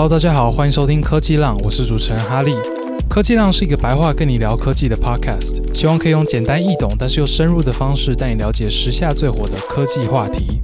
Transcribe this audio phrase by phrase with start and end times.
[0.00, 2.54] Hello，大家好，欢迎收听科技浪，我是主持人哈利。
[3.10, 10.62] 科技浪是一个白话跟你聊科技的 Podcast，希望可以用简单易懂但是又深入的方式带你了解时下最火的科技话题。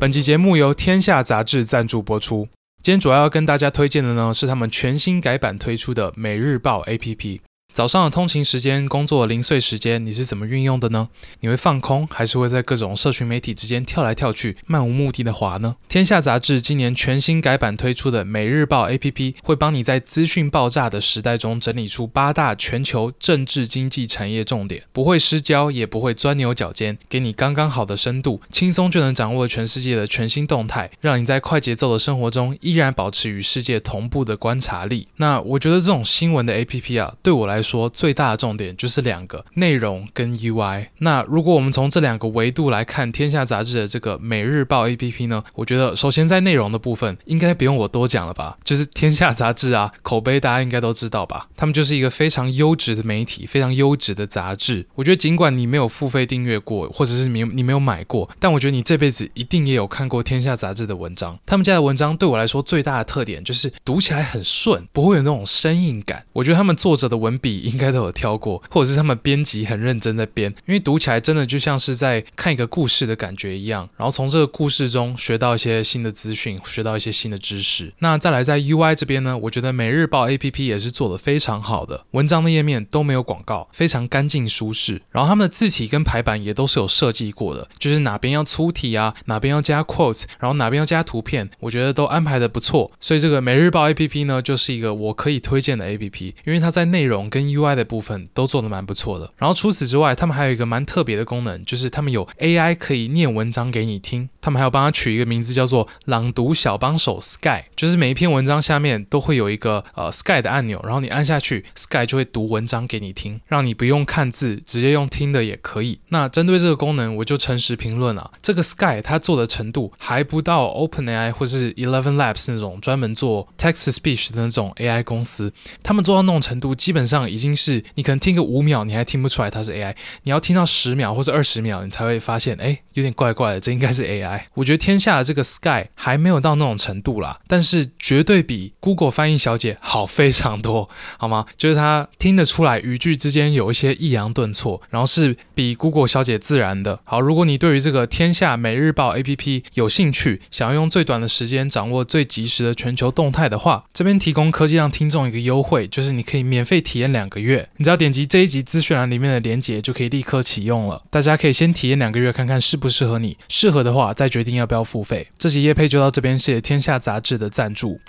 [0.00, 2.48] 本期节目由天下杂志赞助播出。
[2.82, 7.40] 今天主要要跟大家推荐的呢，是他们全新改版推出的每日报 APP。
[7.78, 11.10] 早上的通勤时间、工作零碎时间，你是怎么运用的呢？
[11.38, 15.76] 你会放空，还是会在各种社群媒体之间跳来跳去、漫无目的的滑呢？
[15.88, 35.06] 天下杂志今年全新改版推出的每日报 APP，会帮你在资讯爆炸的时代中整理出八大全球政治经济产业重点，不会失焦，也不会钻牛角尖，给你刚刚好的深度，轻松就能掌握全世界的全新动态，让你在快节奏的生活中依然保持与世界同步的观察力。
[35.18, 40.86] 那我觉得这种新闻的 APP 啊，对我来说，说最大的重点就是两个内容跟 UI。
[40.98, 54.86] 那如果我们从这两个维度来看天下杂志的这个每日报 APP 呢，我觉得首先在内容的部分应该不用我多讲了吧，就是天下杂志啊，口碑大家应该都知道吧，他们就是一个非常优质的媒体，非常优质的杂志。
[54.94, 61.38] 我觉得尽管你没有付费订阅过，或者是你你没有买过，但我觉得你这辈子一定也有看过天下杂志的文章。
[61.44, 66.24] 他们家的文章对我来说最大的特点就是读起来很顺，不会有那种生硬感。
[66.32, 67.47] 我觉得他们作者的文笔。
[67.48, 73.88] 应该都有挑过，或者是他们编辑很认真在编，因为读起来真的就像是在看一个故事的感觉一样。
[73.96, 77.92] 然后从这个故事中学到一些新的资讯，学到一些新的知识。
[77.98, 85.00] 那再来在 UI 这边呢，我觉得每日报 APP 也是做得非常好的，文章的页面都没有广告，非常干净舒适。
[85.10, 92.90] 然后他们的字体跟排版也都是有设计过的，就是哪边要粗体啊，哪边要加 quotes，然后哪边要加图片，我觉得都安排的不错。
[93.00, 116.00] 所以这个每日报 APP 呢，就是一个我可以推荐的 APP，因为它在内容跟跟 UI 的部分都做的蛮不错的，然后除此之外，他们还有一个蛮特别的功能，就是他们有 AI 可以念文章给你听，他们还要帮他取一个名字叫做朗读小帮手 Sky，就是每一篇文章下面都会有一个呃 Sky 的按钮，然后你按下去，Sky 就会读文章给你听，让你不用看字，直接用听的也可以。
[116.08, 127.84] 那针对这个功能，我就诚实评论啊，这个 Sky 它做的程度还不到 OpenAI 或是 Eleven Labs 那种专门做 Text to Speech 的那种 AI 公司，他们做到那种程度，基本上已经是。
[127.96, 129.94] 你可能听个五秒，你还听不出来它是 AI。
[130.22, 134.37] 你要听到十秒或者二十秒，你才会发现，哎，有点怪怪的，这应该是 AI。
[134.54, 140.88] 我觉得天下的这个 Sky 还没有到那种程度啦，但是绝对比 Google 翻译小姐好非常多，
[141.18, 141.46] 好吗？
[141.56, 147.00] 就是它听得出来语句之间有一些抑扬顿挫，然后是比 Google 小姐自然的。
[147.04, 157.68] 好，如果你对于这个天下每日报 APP 有兴趣，想要用最短的时间掌握最及时的全球动态的话，这边提供科技让听众一个优惠，就是你可以免费体验两个月。
[157.76, 161.02] 你只要点击这一集资讯栏里面的链接，就可以立刻启用了。
[161.10, 163.36] 大家可以先体验两个月，看看适不适合你。
[163.48, 165.28] 适合的话，再决定要不要付费。
[165.38, 168.00] 这集业配就到这边，谢谢天下杂志的赞助。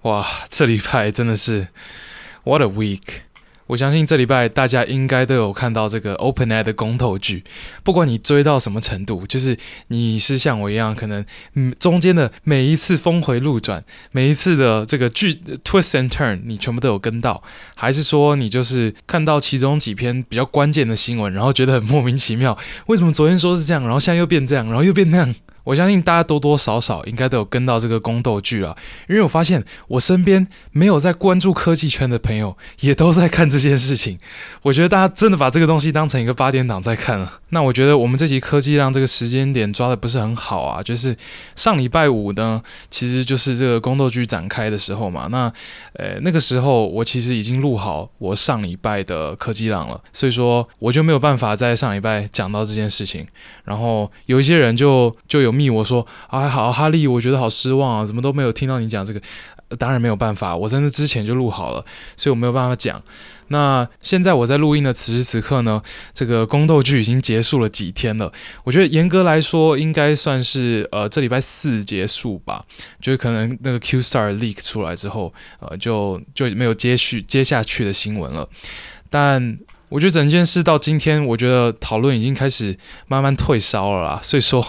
[0.00, 1.68] 哇，这礼拜真的是
[2.44, 3.02] What a week！
[3.66, 7.44] 我相信这礼拜大家应该都有看到这个 OpenAI 的公投剧，
[7.84, 9.58] 不管你追到什么程度，就是
[9.88, 17.42] 你是像我一样，可能嗯中间的每一次峰回路转，每一次的这个剧 twist and turn，你全部都有跟到，
[17.74, 25.34] 还是说你就是看到其中几篇比较关键的新闻，然后觉得很莫名其妙，为什么昨天说是这样，然后现在又变这样，然后又变那样？
[25.68, 28.74] 我相信大家多多少少应该都有跟到这个宫斗剧了，
[29.06, 34.18] 因为我发现我身边没有在关注科技圈的朋友也都在看这件事情。
[34.62, 37.40] 我觉得大家真的把这个东西当成一个八点档在看了。
[37.50, 41.14] 那我觉得我们这集科技浪这个时间点抓的不是很好啊，就是
[41.54, 45.28] 上礼拜五呢，其实就是这个宫斗剧展开的时候嘛。
[45.30, 45.52] 那
[45.92, 53.26] 呃那个时候我其实已经录好我上礼拜的科技浪了，所以说我就没有办法在上礼拜讲到这件事情。
[53.64, 55.57] 然后有一些人就就有。
[55.58, 59.20] 密我说啊，好哈利，我觉得好失望啊，怎么都没有听到你讲这个？
[59.76, 61.84] 当然没有办法，我真的之前就录好了，
[62.16, 63.02] 所以我没有办法讲。
[63.48, 65.82] 那现在我在录音的此时此刻呢，
[66.14, 68.32] 这个宫斗剧已经结束了几天了。
[68.64, 72.64] 我觉得严格来说，应该算是呃这礼拜四结束吧。
[73.02, 78.48] 就是可能那个 Q Star leak 出来之后，呃，就就没有接续接下去的新闻了。
[79.10, 79.58] 但
[79.88, 82.76] 我觉得整件事到今天，我觉得讨论已经开始
[83.06, 84.20] 慢慢退烧了啦。
[84.22, 84.66] 所以说，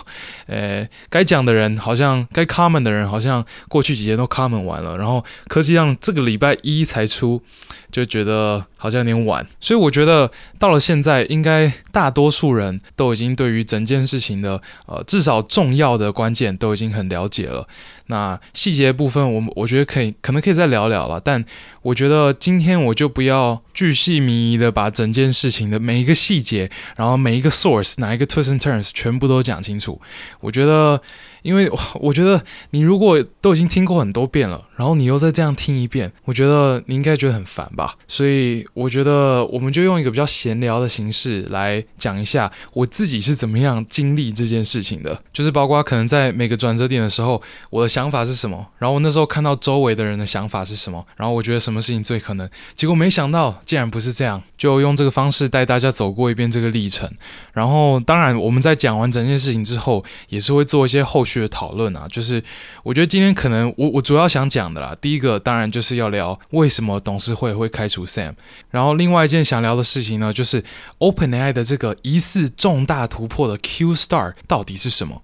[0.48, 7.42] 呃，该讲的人好像该 comment 的人好像过去几天都 comment 完了，然后科技让这个礼拜一才出，
[7.92, 9.46] 就觉得好像有点晚。
[9.60, 17.68] 所以我觉得到了现在，应该大多数人都已经对于整件事情的呃至少重要的关键都已经很了解了。
[18.08, 21.20] 那细节部分，我我觉得可以，可能可以再聊聊了。
[21.20, 21.44] 但
[21.84, 30.02] 我觉得今天我就不要巨细靡遗的把整件事情的每一个细节，然后每一个 source，哪一个 twist and turns 全部都讲清楚。
[30.42, 31.02] 我觉得。
[31.42, 31.70] 因为
[32.00, 37.96] 我觉得你如果都已经听过很多遍了，然后你又再这样听一遍，我觉得你应该觉得很烦吧。
[38.08, 57.10] 所以我觉得我们就用一个比较闲聊的形式来讲一下我自己是怎么样经历这件事情的，就是包括可能在每个转折点的时候，我的想法是什么，然后我那时候看到周围的人的想法是什么，然后我觉得什么事情最可能，结果没想到竟然不是这样，就用这个方式带大家走过一遍这个历程。
[57.54, 61.40] 然后当然我们在讲完整件事情之后，也是会做一些后续续。
[61.40, 62.44] 去讨论啊，就是
[62.82, 68.34] 我觉得今天可能我我主要想讲的啦，第一个当然就是要聊为什么董事会会开除 Sam，
[68.72, 70.64] 然后另外一件想聊的事情呢，就是
[70.98, 75.22] OpenAI 的这个疑似重大突破的 Q Star 到底是什么？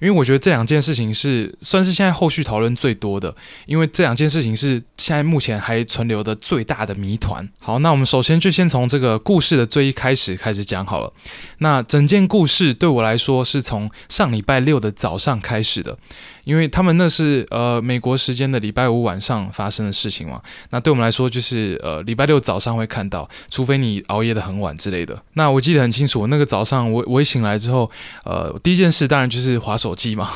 [0.00, 3.34] 因为我觉得这两件事情是算是现在后续讨论最多的，
[3.66, 7.48] 因为这两件事情是现在目前还存留的最大的谜团。
[7.60, 11.12] 好，那我们首先就先从这个故事的最一开始开始讲好了。
[11.58, 15.96] 那整件故事对我来说是从上礼拜六的早上开始的。
[16.44, 20.40] 因为他们那是呃美国时间的礼拜五晚上发生的事情嘛，
[20.70, 25.22] 那对我们来说就是呃礼拜六早上会看到，除非你熬夜的很晚之类的。
[25.34, 27.90] 那我记得很清楚，那个早上我我一醒来之后，
[28.24, 30.28] 呃第一件事当然就是划手机嘛，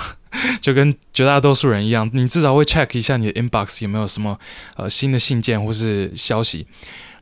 [0.61, 4.38] 就跟绝大多数人一样，你至少会 check 一下你的 inbox 有没有什么
[4.77, 6.67] 呃新的信件或是消息。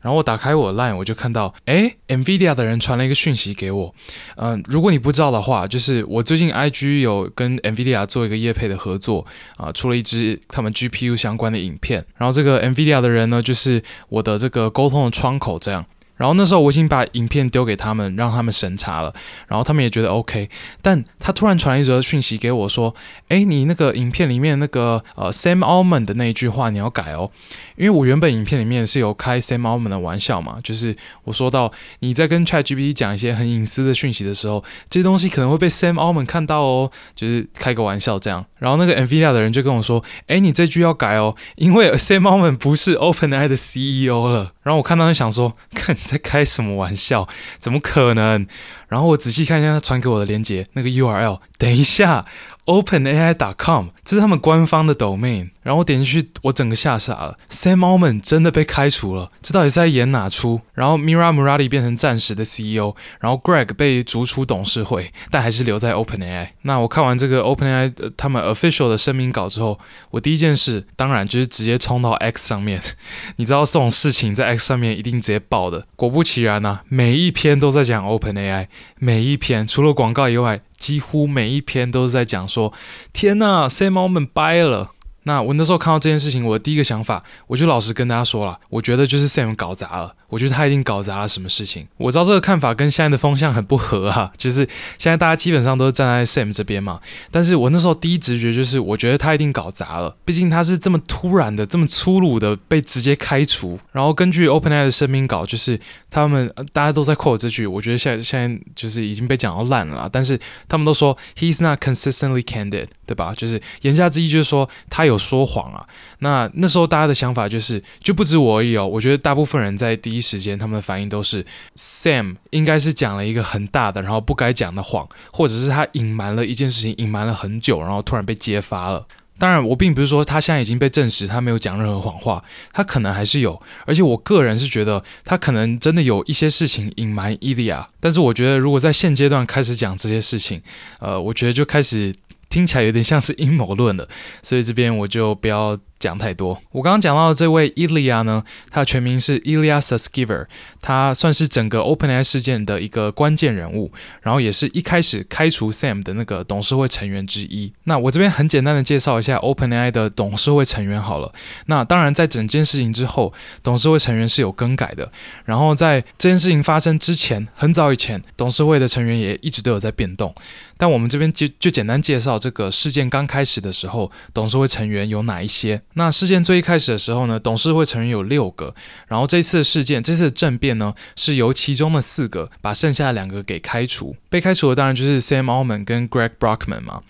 [0.01, 3.95] 然后我打开我的 Line，我就看到，诶，NVIDIA 的人传了一个讯息给我。
[4.35, 9.25] 嗯、如果你不知道的话，就是我最近 IG 有跟 NVIDIA 做一个业配的合作，
[9.57, 12.05] 啊、出了一支他们 GPU 相关的影片。
[12.17, 15.83] 然后这个 NVIDIA 的人呢，就是我的这个沟通的窗口，这样。
[16.17, 19.13] 然后那时候我已经把影片丢给他们，让他们审查了，
[19.47, 20.49] 然后他们也觉得 OK。
[20.81, 22.95] 但他突然传来一则讯息给我，说
[23.27, 27.29] ：“哎，你那个影片里面那个呃 Sam Altman 的那一句话你要改哦，
[27.75, 30.95] 因为我原本影片里面是有开 Sam Altman 的玩笑嘛，就是
[31.25, 38.45] 我说到你在跟 ChatGPT 讲一些很隐私的讯息的时候，这些东西可能会被 Sam Altman 看到哦，就是开个玩笑这样。
[38.59, 44.53] 然后那个 NVIDIA 的人就跟我说：哎，你这句要改哦，因为 Sam Altman 不是 OpenAI 的 CEO 了。
[44.63, 45.95] 然后我看到就想说， 看。
[46.05, 47.27] 在开什么玩笑？
[47.59, 48.47] 怎么可能？
[48.87, 52.25] 然后我仔细看一下他传给我的链接，那个 URL，等一下。
[52.65, 55.51] OpenAI.com，这是他们官方的 domain。
[55.65, 57.39] 然后我点进去，我整个吓傻了。
[57.49, 60.61] Sam a l m a n 真的被开除了，这到底是在演哪出？
[60.73, 66.49] 然后 Mira Murati 变成暂时的 CEO，然后 Greg 被逐出董事会，但还是留在 OpenAI。
[66.61, 69.79] 那我看完这个 OpenAI、他们 official 的声明稿之后，
[70.11, 72.79] 我第一件事当然就是直接冲到 X 上面。
[73.37, 75.87] 你知道这种事情在 X 上面一定直接爆的。
[75.95, 78.67] 果不其然呐、每一篇都在讲 OpenAI，
[78.99, 80.61] 每一篇除了广告以外。
[80.77, 82.73] 几乎每一篇都是在讲说，
[83.13, 84.89] 天呐，Sam a l m a n 掰了。
[85.27, 90.15] 那我那时候看到这件事情，我的第一个想法，我就老实跟大家说了，我觉得就是 Sam 搞砸了。
[90.29, 91.87] 我觉得他一定搞砸了什么事情。
[91.97, 94.67] 我知道这个看法跟现在的风向很不合啊， 就是
[94.97, 96.99] 现在大家基本上都是站在 Sam 这边嘛。
[97.31, 103.79] 但是我那时候第一直觉就是，我觉得他一定搞砸了，毕竟他是这么突然的、这么粗鲁的被直接开除。
[103.91, 105.79] 然后根据 OpenAI 的声明稿，就是
[106.09, 110.09] 他们大家都在 quote 这句，我觉得现在现在就是已经被讲到烂了啦。
[110.11, 113.33] 但是他们都说 He's not consistently candid，对吧？
[113.35, 115.85] 就是言下之意就是说他有说谎啊。
[116.19, 118.87] 那那时候大家的想法就是，就不止我而已哦。
[118.87, 121.45] 我觉得大部分人在第第一时间他们的反应都是
[121.75, 129.05] ，Sam 应该是讲了一个很大的，然后不该讲的谎，或者是他隐瞒了一件事情，隐瞒了很久，然后突然被揭发了。
[129.37, 132.41] 当然，我并不是说他现在已经被证实他没有讲任何谎话，
[132.71, 133.61] 他可能还是有。
[133.85, 137.89] 而且我个人是觉得他可能真的有一些事情隐瞒伊利亚。
[137.99, 140.61] 但是我觉得如果在现阶段开始讲这些事情，
[141.01, 142.15] 呃，我觉得就开始
[142.47, 144.07] 听起来有点像是阴谋论了。
[144.41, 145.77] 所以这边我就不要。
[146.05, 150.45] 讲太多，我刚刚讲到的这位 Ilya 呢，他的全名是 Ilya Suskiver，
[150.79, 157.73] 他算是整个 OpenAI 事件的一个关键人物，然后也是一开始开除 Sam 的那个董事会成员之一。
[157.85, 161.33] 那我这边很简单的介绍一下 OpenAI 的董事会成员好了。
[161.65, 163.33] 那当然，在整件事情之后，
[163.63, 165.11] 董事会成员是有更改的。
[165.45, 170.35] 然后在这件事情发生之前，很早以前，董事会的成员也一直都有在变动。
[170.77, 175.81] 但我们这边就就简单介绍这个事件刚开始的时候，董事会成员有哪一些。
[175.95, 178.75] 那事件最一开始的时候呢，董事会成员有六个，
[179.07, 184.15] 然后这次的事件，这次的政变呢，是由其中的四个把剩下的两个给开除。
[184.29, 187.01] 被开除的当然就是 Sam Altman 跟 Greg Brockman 嘛。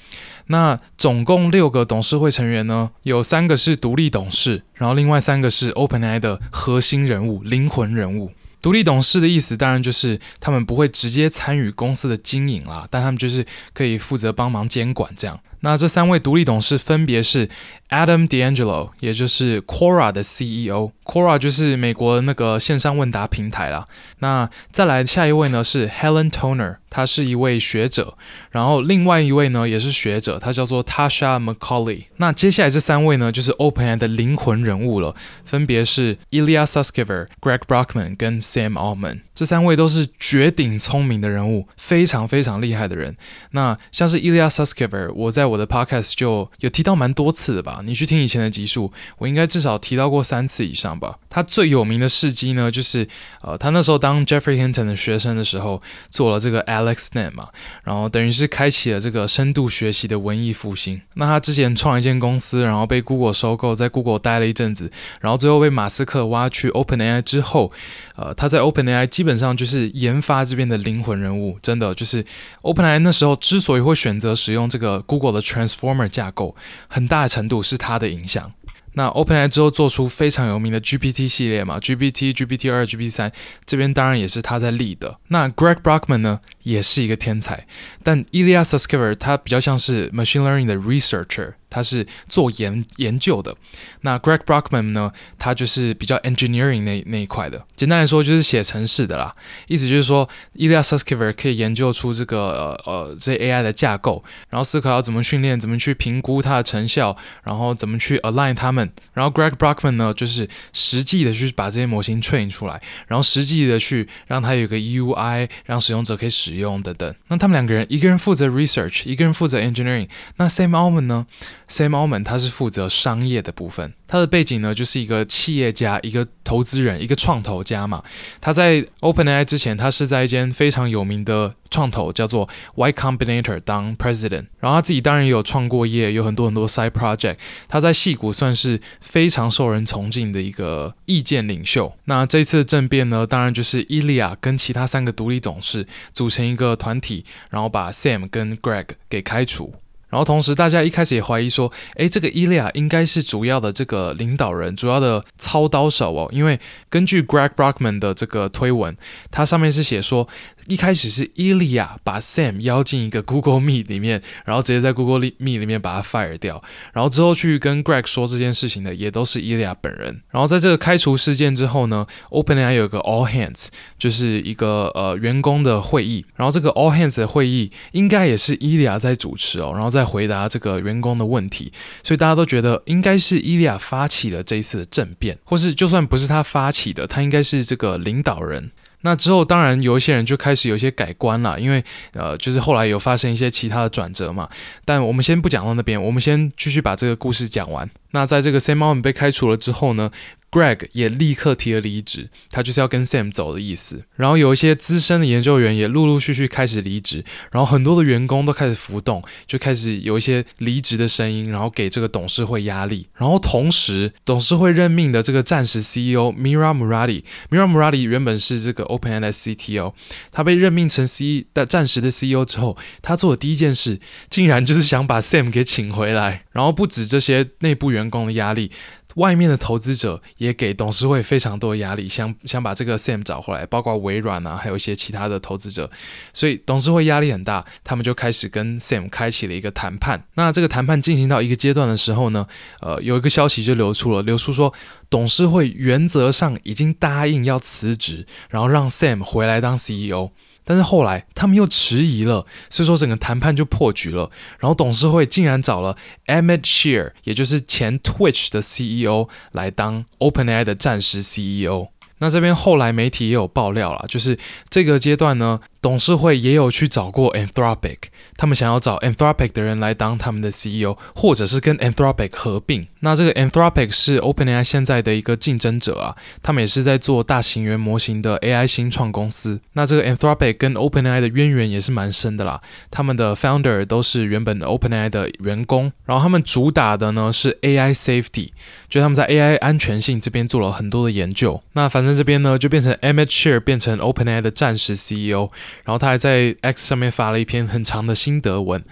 [0.48, 8.32] 那总共六个董事会成员呢，有三个是独立董事，然后另外三个是 OpenAI 的核心人物、灵魂人物。
[8.62, 15.40] 独立董事的意思当然就是他们不会直接参与公司的经营啦，但他们就是可以负责帮忙监管这样。
[15.66, 17.50] 那这三位独立董事分别是
[17.90, 20.92] Adam D'Angelo，也就是 Quora 的 CEO。
[21.04, 23.88] Quora 就是美国那个线上问答平台啦。
[24.20, 28.16] 那再来下一位呢是 Helen Toner，她是一位学者。
[28.52, 32.06] 然后另外一位呢也是学者，她叫做 Tasha McCauley。
[32.18, 39.22] 那接下来这三位呢就是 OpenAI 的灵魂人物了，分别是 Ilya Sutskever、Greg Brockman 跟 Sam Altman。
[39.34, 43.18] 这三位都是绝顶聪明的人物，非常非常厉害的人。
[43.52, 47.82] 那像是 Ilya Sutskever，我在我我的 Podcast 就有提到蛮多次的吧？
[47.86, 51.18] 你去听以前的集数，我应该至少提到过三次以上吧。
[51.30, 53.08] 他最有名的事迹呢，就是
[53.42, 57.50] 呃，他那时候当 Jeffrey Hinton 的学生的时候，做了这个 AlexNet 嘛，
[57.84, 61.02] 然后等于是开启了这个深度学习的文艺复兴。
[61.16, 67.72] 那他之前创一间公司，然后被 Google 收购，在 Google 待了一阵子，然后最后被马斯克挖去 OpenAI 之后，
[68.16, 72.26] 呃，他在 OpenAI 基本上就是研发这边的灵魂人物，真的就是
[72.62, 76.56] OpenAI 那时候之所以会选择使用这个 Google 的 Transformer 架构，
[76.88, 78.52] 很大程度是它的影响。
[78.98, 83.30] 那 OpenAI 之后做出非常有名的 GPT 系列嘛，GPT、GPT 二、GPT 三，
[83.66, 85.20] 这边当然也是它在立的。
[85.28, 87.66] 那 Greg Brockman 呢，也是一个天才，
[88.04, 91.54] 但 Ilya Sutskever 他比较像是 machine learning 的 researcher。
[91.68, 93.54] 他是做研研究的，
[94.02, 95.12] 那 Greg Brockman 呢？
[95.38, 97.66] 他就是比较 engineering 那那一块的。
[97.76, 99.36] 简单来说，就是写程式的啦。
[99.68, 108.90] 意思就是说，Ilya Sutskever 可以研究出这个呃呃这 AI 的架构，然后思考要怎么训练，怎么去评估它的成效，然后怎么去 align 它们。
[109.14, 117.16] 然后 Greg Brockman 呢，就是实际的去把这些模型 train 出来，然后实际的去让它有个 UI，让使用者可以使等等。
[117.28, 120.08] 那他们两个人，一个人负责 research，一个人负责 engineering。
[120.38, 121.28] 那 Sam Altman 呢
[121.70, 128.04] ？Sam Altman 他是负责商业的部分，他的背景呢就是一个企业家、一个投资人、一个创投家嘛。
[128.40, 137.38] 他在 OpenAI 之前，他是在一间非常有名的创投叫做 Y Combinator 当 President，然后他自己当然也有创过业，有很多很多 side project。
[137.68, 141.94] 他在戏谷算是非常受人崇敬的一个意见领袖。
[142.06, 149.74] 那这次政变呢，当然就是 Ilya 跟其他三个独立董事组成一个团体，然后把 Sam 跟 Greg 给开除。
[150.16, 156.30] 然后同时，大家一开始也怀疑说，诶，这个伊利亚应该是主要的这个领导人，主要的操刀手哦。
[156.32, 156.58] 因为
[156.90, 158.96] 根据 Greg Brockman 的这个推文，
[159.30, 160.26] 它上面是写说，
[160.68, 166.64] 一开始是伊利亚把 Sam 邀进一个 Google Meet 里面，然后直接在 Google Meet 里面把他 fire 掉。
[166.94, 170.22] 然后之后去跟 Greg 说这件事情的，也都是伊利亚本人。
[170.32, 173.68] 然后在这个开除事件之后呢，OpenAI 有一个 All Hands，
[174.00, 176.26] 就是一个呃员工的会议。
[176.36, 179.72] 然后这个 All Hands 的会议应该也是伊利亚在主持哦。
[179.74, 181.72] 然后在回答这个员工的问题，
[182.04, 188.72] 所以大家都觉得应该是伊利亚发起了这一次的政变，或是就算不是他发起的，他应该是这个领导人。
[189.06, 191.84] 那之后，当然有一些人就开始有一些改观了，因为
[192.14, 194.50] 呃，就是后来有发生一些其他的转折嘛。
[194.84, 197.88] 但我们先不讲到那边，我们先继续把这个故事讲完。
[198.12, 200.10] 那在这个 Sam Altman 被开除了之后呢
[200.56, 204.06] ，Greg 也立刻提了离职，他就是要跟 Sam 走的意思。
[204.16, 213.10] 然后有一些资深的研究员也陆陆续续开始离职，然后很多的员工都开始浮动，就开始有一些离职的声音，然后给这个董事会压力。
[213.16, 219.94] 然后同时，董事会任命的这个暂时 CEO Mira Murati，Mira Murati 原本是这个 OpenAI 的 CTO，
[220.32, 226.46] 他被任命成 C 的暂时的 CEO 之后，他做的第一件事，竟然就是想把 Sam 给请回来。
[226.52, 228.72] 然后不止这些内部员工的压力。
[229.16, 235.90] 外面的投资者也给董事会非常多压力，想想把这个 Sam 找回来，包括微软啊，还有一些其他的投资者，
[236.34, 240.26] 所以董事会压力很大，他们就开始跟 Sam 开启了一个谈判。
[240.36, 242.48] 那这个谈判进行到一个阶段的时候呢，
[242.82, 244.74] 呃，有一个消息就流出了，流出说
[245.10, 250.32] 董事会原则上已经答应要辞职，然后让 Sam 回来当 CEO。
[250.66, 254.30] 但是后来他们又迟疑了，所以说整个谈判就破局了。
[254.60, 255.96] 然后董事会竟然找了
[256.26, 261.90] Emmett Shear，也就是前 Twitch 的 CEO 来当 OpenAI 的暂时 CEO。
[262.18, 264.38] 那这边后来媒体也有爆料啦，就是
[264.70, 265.60] 这个阶段呢。
[265.86, 267.98] 董事会也有去找过 Anthropic，
[268.38, 272.88] 他们想要找 Anthropic 的人来当他们的 CEO，或者是跟 Anthropic 合并。
[273.02, 279.62] 那这个 Anthropic 是 OpenAI 现在的一个竞争者啊，他们也是在做大型语言模型的 AI 新创公司。
[279.74, 288.50] 那这个 Anthropic 跟 OpenAI 的渊源也是蛮深的啦，他们的 founder 都是原本 OpenAI 的员工，然后他们主打的呢是 AI safety，
[288.90, 291.62] 就他们在 AI 安全性这边做了很多的研究。
[291.74, 295.52] 那反正这边呢就变成 Emmett Shear 变成 OpenAI 的暂时 CEO。
[295.84, 298.84] 然后他还在 X 上面发了一篇很长的心得文。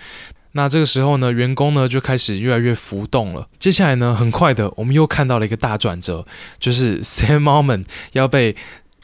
[0.56, 3.48] 那这个时候呢，员工呢就开始越来越浮动了。
[3.58, 6.26] 接下来呢，很快的，我们又看到了一个大转折，
[6.60, 8.56] 就是 Sam Altman 要被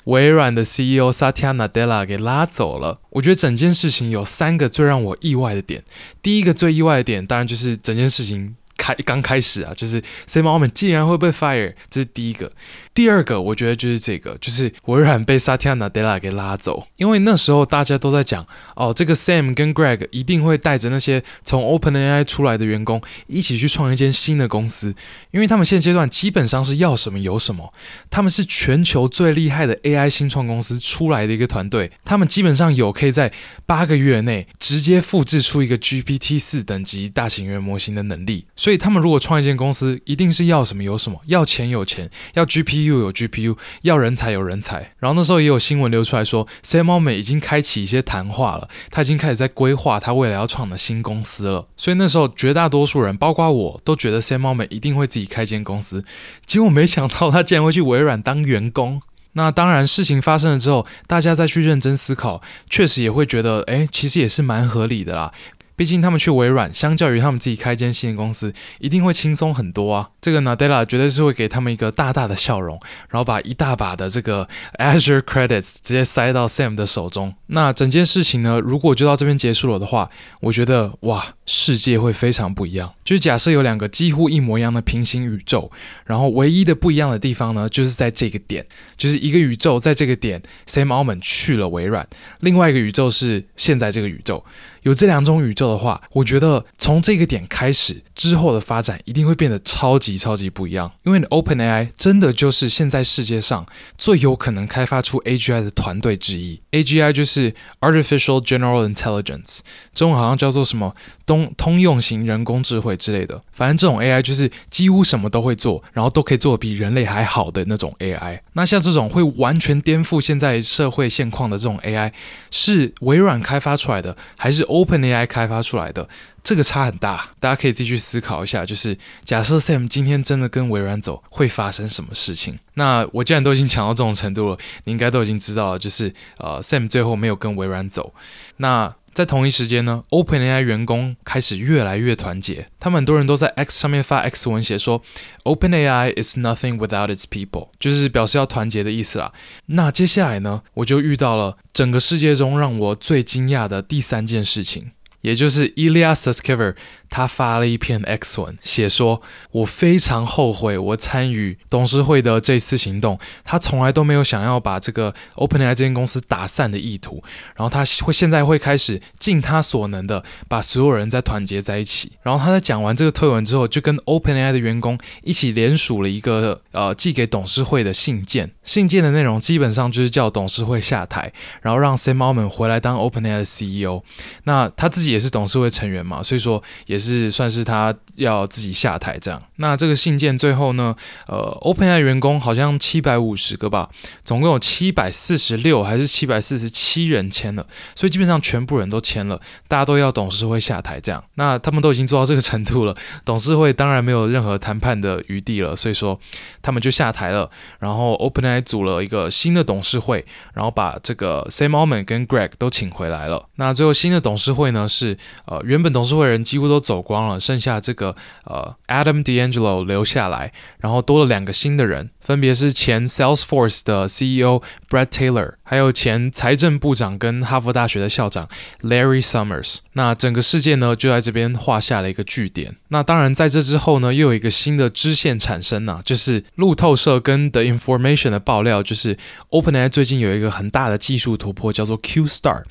[0.03, 3.00] 微软的 CEO Satya Nadella 给拉走了。
[3.09, 5.83] 我觉得整件事情有三个最让我意外的点。
[6.21, 8.55] 第一个最意外的点，当然就是整件事情。
[8.79, 12.50] 开刚开始啊，就是 Sam Altman 竟然会被 fire，这是第一个。
[12.93, 18.45] 第二个，我觉得就是这个，就是微软被 Satya Nadella 给拉走，因为那时候大家都在讲，
[18.75, 24.93] 哦，这个 Sam 跟 Greg 一定会带着那些从 OpenAI 出来的员工一起去创一间新的公司，
[25.31, 27.74] 因为他们现阶段基本上是要什么有什么，
[28.09, 33.31] 他们是全球最厉害的 AI 新创公司出来的一个团队，他们基本上有可以在
[33.65, 38.45] 八个月内直接复制出一个 GPT 四等级大型语言模型的能力。
[38.57, 44.92] 所以所以他们如果创一间公司，一定是要什么有什么，要钱有钱，要 GPU 有 GPU，要人才有人才。
[45.00, 51.68] 然后那时候也有新闻流出来说，Sam Altman 已经开启一些谈话了，他已经开始在规划他未来要创的新公司了。
[51.76, 56.06] 所以那时候绝大多数人，包括我都觉得 Sam Altman 一定会自己开间公司。
[56.46, 59.02] 结果没想到他竟然会去微软当员工。
[59.34, 65.32] 那当然，事情发生了之后，大家再去认真思考，确实也会觉得，哎，其实也是蛮合理的啦。
[65.79, 70.09] 毕竟他们去微软，相较于他们自己开一间新的公司，一定会轻松很多啊。
[70.19, 77.33] 这个 Nadella 绝对是会给他们一个大大的笑容，然后把一大把的这个 Azure credits 直接塞到 Sam 的手中。
[77.48, 80.09] 那整件事情呢，如果就到这边结束了的话，
[80.41, 82.94] 我觉得哇，世界会非常不一样。
[83.03, 85.72] 就是假设有两个几乎一模一样的平行宇宙，
[86.06, 88.63] 然后唯一的不一样的地方呢，就是在这个点，
[88.96, 92.08] 就是一个宇宙在这个点，Sam Altman 去了微软，
[92.41, 94.46] 另外一个宇宙是现在这个宇宙。
[94.84, 100.89] 有这两种宇宙的话，我觉得从这个点开始之后的发展一定会变得超级超级不一样。
[101.03, 103.65] 因为 OpenAI 真的就是现在世界上
[103.98, 106.62] 最有可能开发出 AGI 的团队之一。
[106.72, 109.60] AGI 就是 Artificial General Intelligence，
[109.94, 110.96] 中文好像叫做什么
[111.29, 113.39] 通通用型人工智慧之类的。
[113.51, 118.39] 反正这种 AI 就是几乎什么都会做，然后都可以做得比人类还好的那种 AI。
[118.53, 122.12] 那像这种会完全颠覆现在社会现况的这种 AI，
[122.50, 126.09] 是微软开发出来的，还是？OpenAI 开发出来的
[126.41, 128.65] 这个差很大，大家可以自己去思考一下。
[128.65, 132.57] 就是假设 Sam 今天真的跟微软走，会发生什么事情？
[132.74, 135.79] 那我既然都已经讲到这种程度了，你应该都已经知道了。
[135.79, 138.13] 就是呃，Sam 最后没有跟微软走。
[138.57, 145.01] 那在同一时间呢，OpenAI 员工开始越来越团结，他们很多人都在 X 上面发 X 文写说
[145.44, 149.33] ，OpenAI is nothing without its people，就是表示要团结的意思啦。
[149.66, 156.75] 那接下来呢，我就遇到了整个世界中让我最惊讶的第三件事情，也就是 Ilya Sutskever。
[157.12, 163.18] 他发了一篇 X 文，写说：“我非常后悔我参与董事会的这次行动。
[163.44, 167.24] 他从来都没有想要把这个 OpenAI 这间公司打散的意图。
[167.55, 172.12] 然后他会现在会开始尽他所能的把所有人再团结在一起。
[172.22, 178.51] 然后他在讲完这个推文之后，就跟 OpenAI 的员工一起联署了一个呃寄给董事会的信件。
[178.64, 184.03] 信件的内容基本上就是叫董事会下台，然后让 Sam Altman 回来当 OpenAI 的 CEO。
[184.44, 189.41] 那他自己也是董事会成员嘛，所以说也。”是算是他要自己下台这样。
[189.55, 190.93] 那这个信件最后呢，
[191.27, 193.89] 呃，OpenAI 员工好像七百五十个吧，
[194.25, 201.24] 总共有七百四十六还是七百四十七人签了，所以基本上全部人都签了，大家都要董事会下台这样。
[201.35, 202.93] 那他们都已经做到这个程度了，
[203.24, 206.19] 董事会当然没有任何谈判的余地了，所以说
[206.61, 207.50] 他们就下台了。
[207.79, 213.48] 然后 OpenAI 组了一个新的董事会，然后把这个 Sam Altman 跟 Greg 都请回来了。
[213.55, 228.48] 那最后新的董事会呢是是呃原本董事会人几乎都走光了，剩下这个呃 Adam D'Angelo 留下来，然后多了两个新的人，分别是前 Salesforce 的 CEO Bret Taylor，还有前财政部长跟哈佛大学的校长
[228.82, 229.77] Larry Summers。
[229.94, 232.75] 那整个事件呢就在这边画下了一个句点。
[232.90, 239.18] 那当然在这之后呢，又有一个新的支线产生呐、就是路透社跟 The Information 的爆料，就是
[239.50, 242.64] OpenAI 最近有一个很大的技术突破，叫做 Q Star。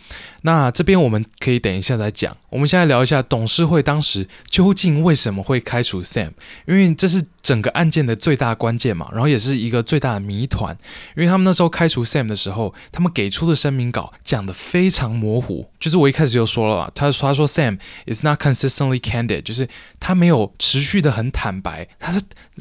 [0.43, 2.37] 那这边我们可以等一下再讲。
[2.51, 6.33] 我们现在聊一下董事会当时究竟为什么会开除 Sam，
[6.67, 7.25] 因为这是。
[7.49, 10.77] 整个案件的最大关键嘛，然后也是一个最大的谜团。
[11.17, 15.71] 因为他们那时候开除 Sam 的时候，他们给出的声明稿讲得非常模糊。
[15.81, 19.67] 就是我一开始就说了嘛，他说他说 Sam is not consistently candid，就是
[19.99, 21.89] 他没有持续的很坦白。
[21.99, 22.21] 他是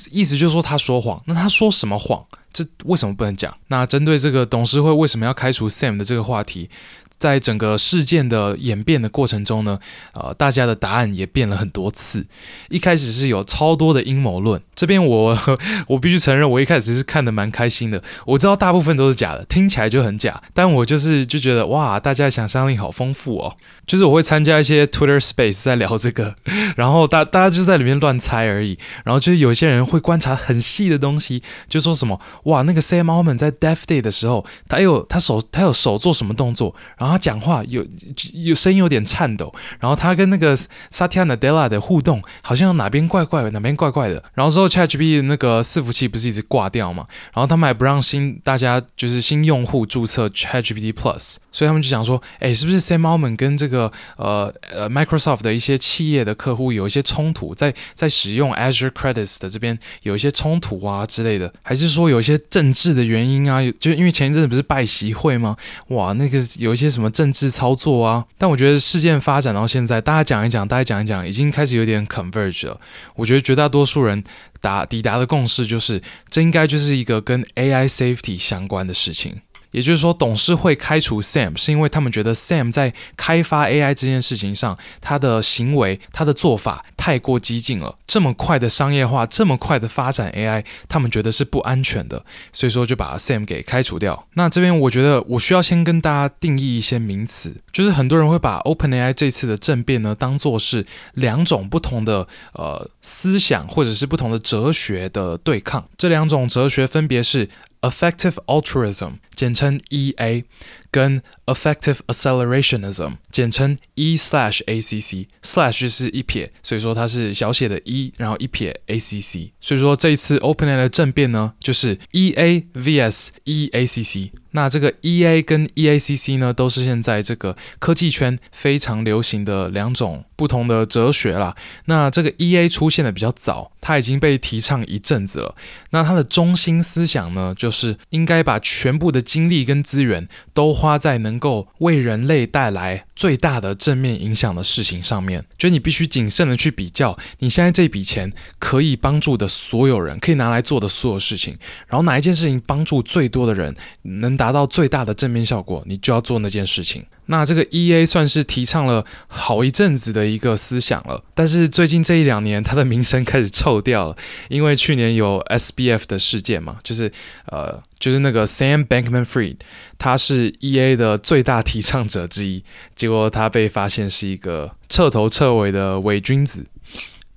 [0.10, 1.22] 意思就是说他说谎。
[1.26, 2.26] 那他说什么谎？
[2.54, 3.54] 这为什么不能讲？
[3.68, 6.70] 那针对这个董事会为什么要开除 Sam 的这个话题，
[7.18, 9.80] 在整个事件的演变的过程中呢，
[10.14, 12.26] 呃，大家的答案也变了很多次。
[12.70, 15.38] 一开始是有超多的阴谋论，这边我
[15.88, 18.04] 我必须承认，我一开始是看得蛮开心的。
[18.26, 23.58] 我知道大部分都是假的，听起来就很假，但我就是就觉得哇，大家想象力好丰富哦。
[23.88, 26.36] 就是我会参加一些 Twitter Space 在聊这个，
[26.78, 28.78] 然后大大家就在里面乱猜而已。
[29.04, 37.07] 然后就是有些人会观察很细的东西，就说什么哇，那个 Sam Altman 在 Death Day 的时候，他有他手他有手做什么动作，然后。
[37.08, 37.88] 然后他讲话有
[38.34, 44.22] 有声音有点颤抖，然后他跟那个 Satya Nadella 的互动好像哪边怪怪的，哪边怪怪的。
[44.34, 47.08] 然后之后 ChatGPT 那个伺服器不是一直挂掉嘛？
[47.34, 63.62] 然后他们还不让新大家就是新用户注册 ChatGPT Plus，所以他们就想说，哎，是不是 Sam Altman 跟这个呃呃 Microsoft 的一些企业的客户有一些冲突，在在使用 Azure Credits 的这边有一些冲突啊之类的，还是说有一些政治的原因啊？
[63.80, 65.56] 就因为前一阵子不是拜习会吗？
[65.88, 66.97] 哇，那个有一些。
[66.98, 68.26] 什么政治操作啊？
[68.40, 72.82] 但我觉得事件发展到现在，大家讲一讲，大家讲一讲，已经开始有点 converge 了。
[73.18, 74.24] 我觉得绝大多数人
[74.60, 79.42] 达抵达的共识就是，这应该就是一个跟 AI safety 相关的事情。
[79.72, 87.98] 也就是说，董事会开除 Sam 是因为他们觉得 Sam 在开发 AI 这件事情上，他的行为、他的做法太过激进了。
[88.08, 94.28] 这么快的商业化，这么快的发展 AI，他们觉得是不安全的，所以说就把 Sam 给开除掉。
[94.34, 105.88] 那这边我觉得我需要先跟大家定义一些名词，就是很多人会把 OpenAI 这次的政变呢当做是两种不同的呃思想或者是不同的哲学的对抗。
[105.98, 107.50] 这两种哲学分别是。
[107.82, 110.44] Effective altruism，简称 EA，
[110.90, 124.32] 跟 Effective accelerationism，简称 E slash ACC，slash 是一撇，所以说它是小写的 E，然后一撇 ACC，所以说这一次 OpenAI 的政变呢，就是 EA vs EACC。
[124.58, 131.56] 那这个 EA 跟 EACC 呢，都是现在这个科技圈非常流行的两种不同的哲学啦。
[131.86, 135.54] 那这个 EA 出现的比较早，它已经被提倡一阵子了。
[135.92, 145.46] 那它的中心思想呢，就是应该把全部的精力跟资源都花在能够为人类带来最大的正面影响的事情上面。
[145.56, 151.56] 就你必须谨慎的去比较，你现在这笔钱可以帮助的所有人，可以拿来做的所有事情，
[151.88, 157.06] 然后哪一件事情帮助最多的人，能达达到最大的正面效果，你就要做那件事情。
[157.26, 164.16] 那这个 EA 算是提倡了好一阵子的一个思想了，但是最近这一两年，它的名声开始臭掉了，
[164.48, 167.12] 因为去年有 SBF 的事件嘛，就是
[167.48, 169.58] 呃，就是那个 Sam Bankman-Fried，
[169.98, 172.64] 他是 EA 的最大提倡者之一，
[172.96, 176.66] 结果他被发现是一个彻头彻尾的伪君子。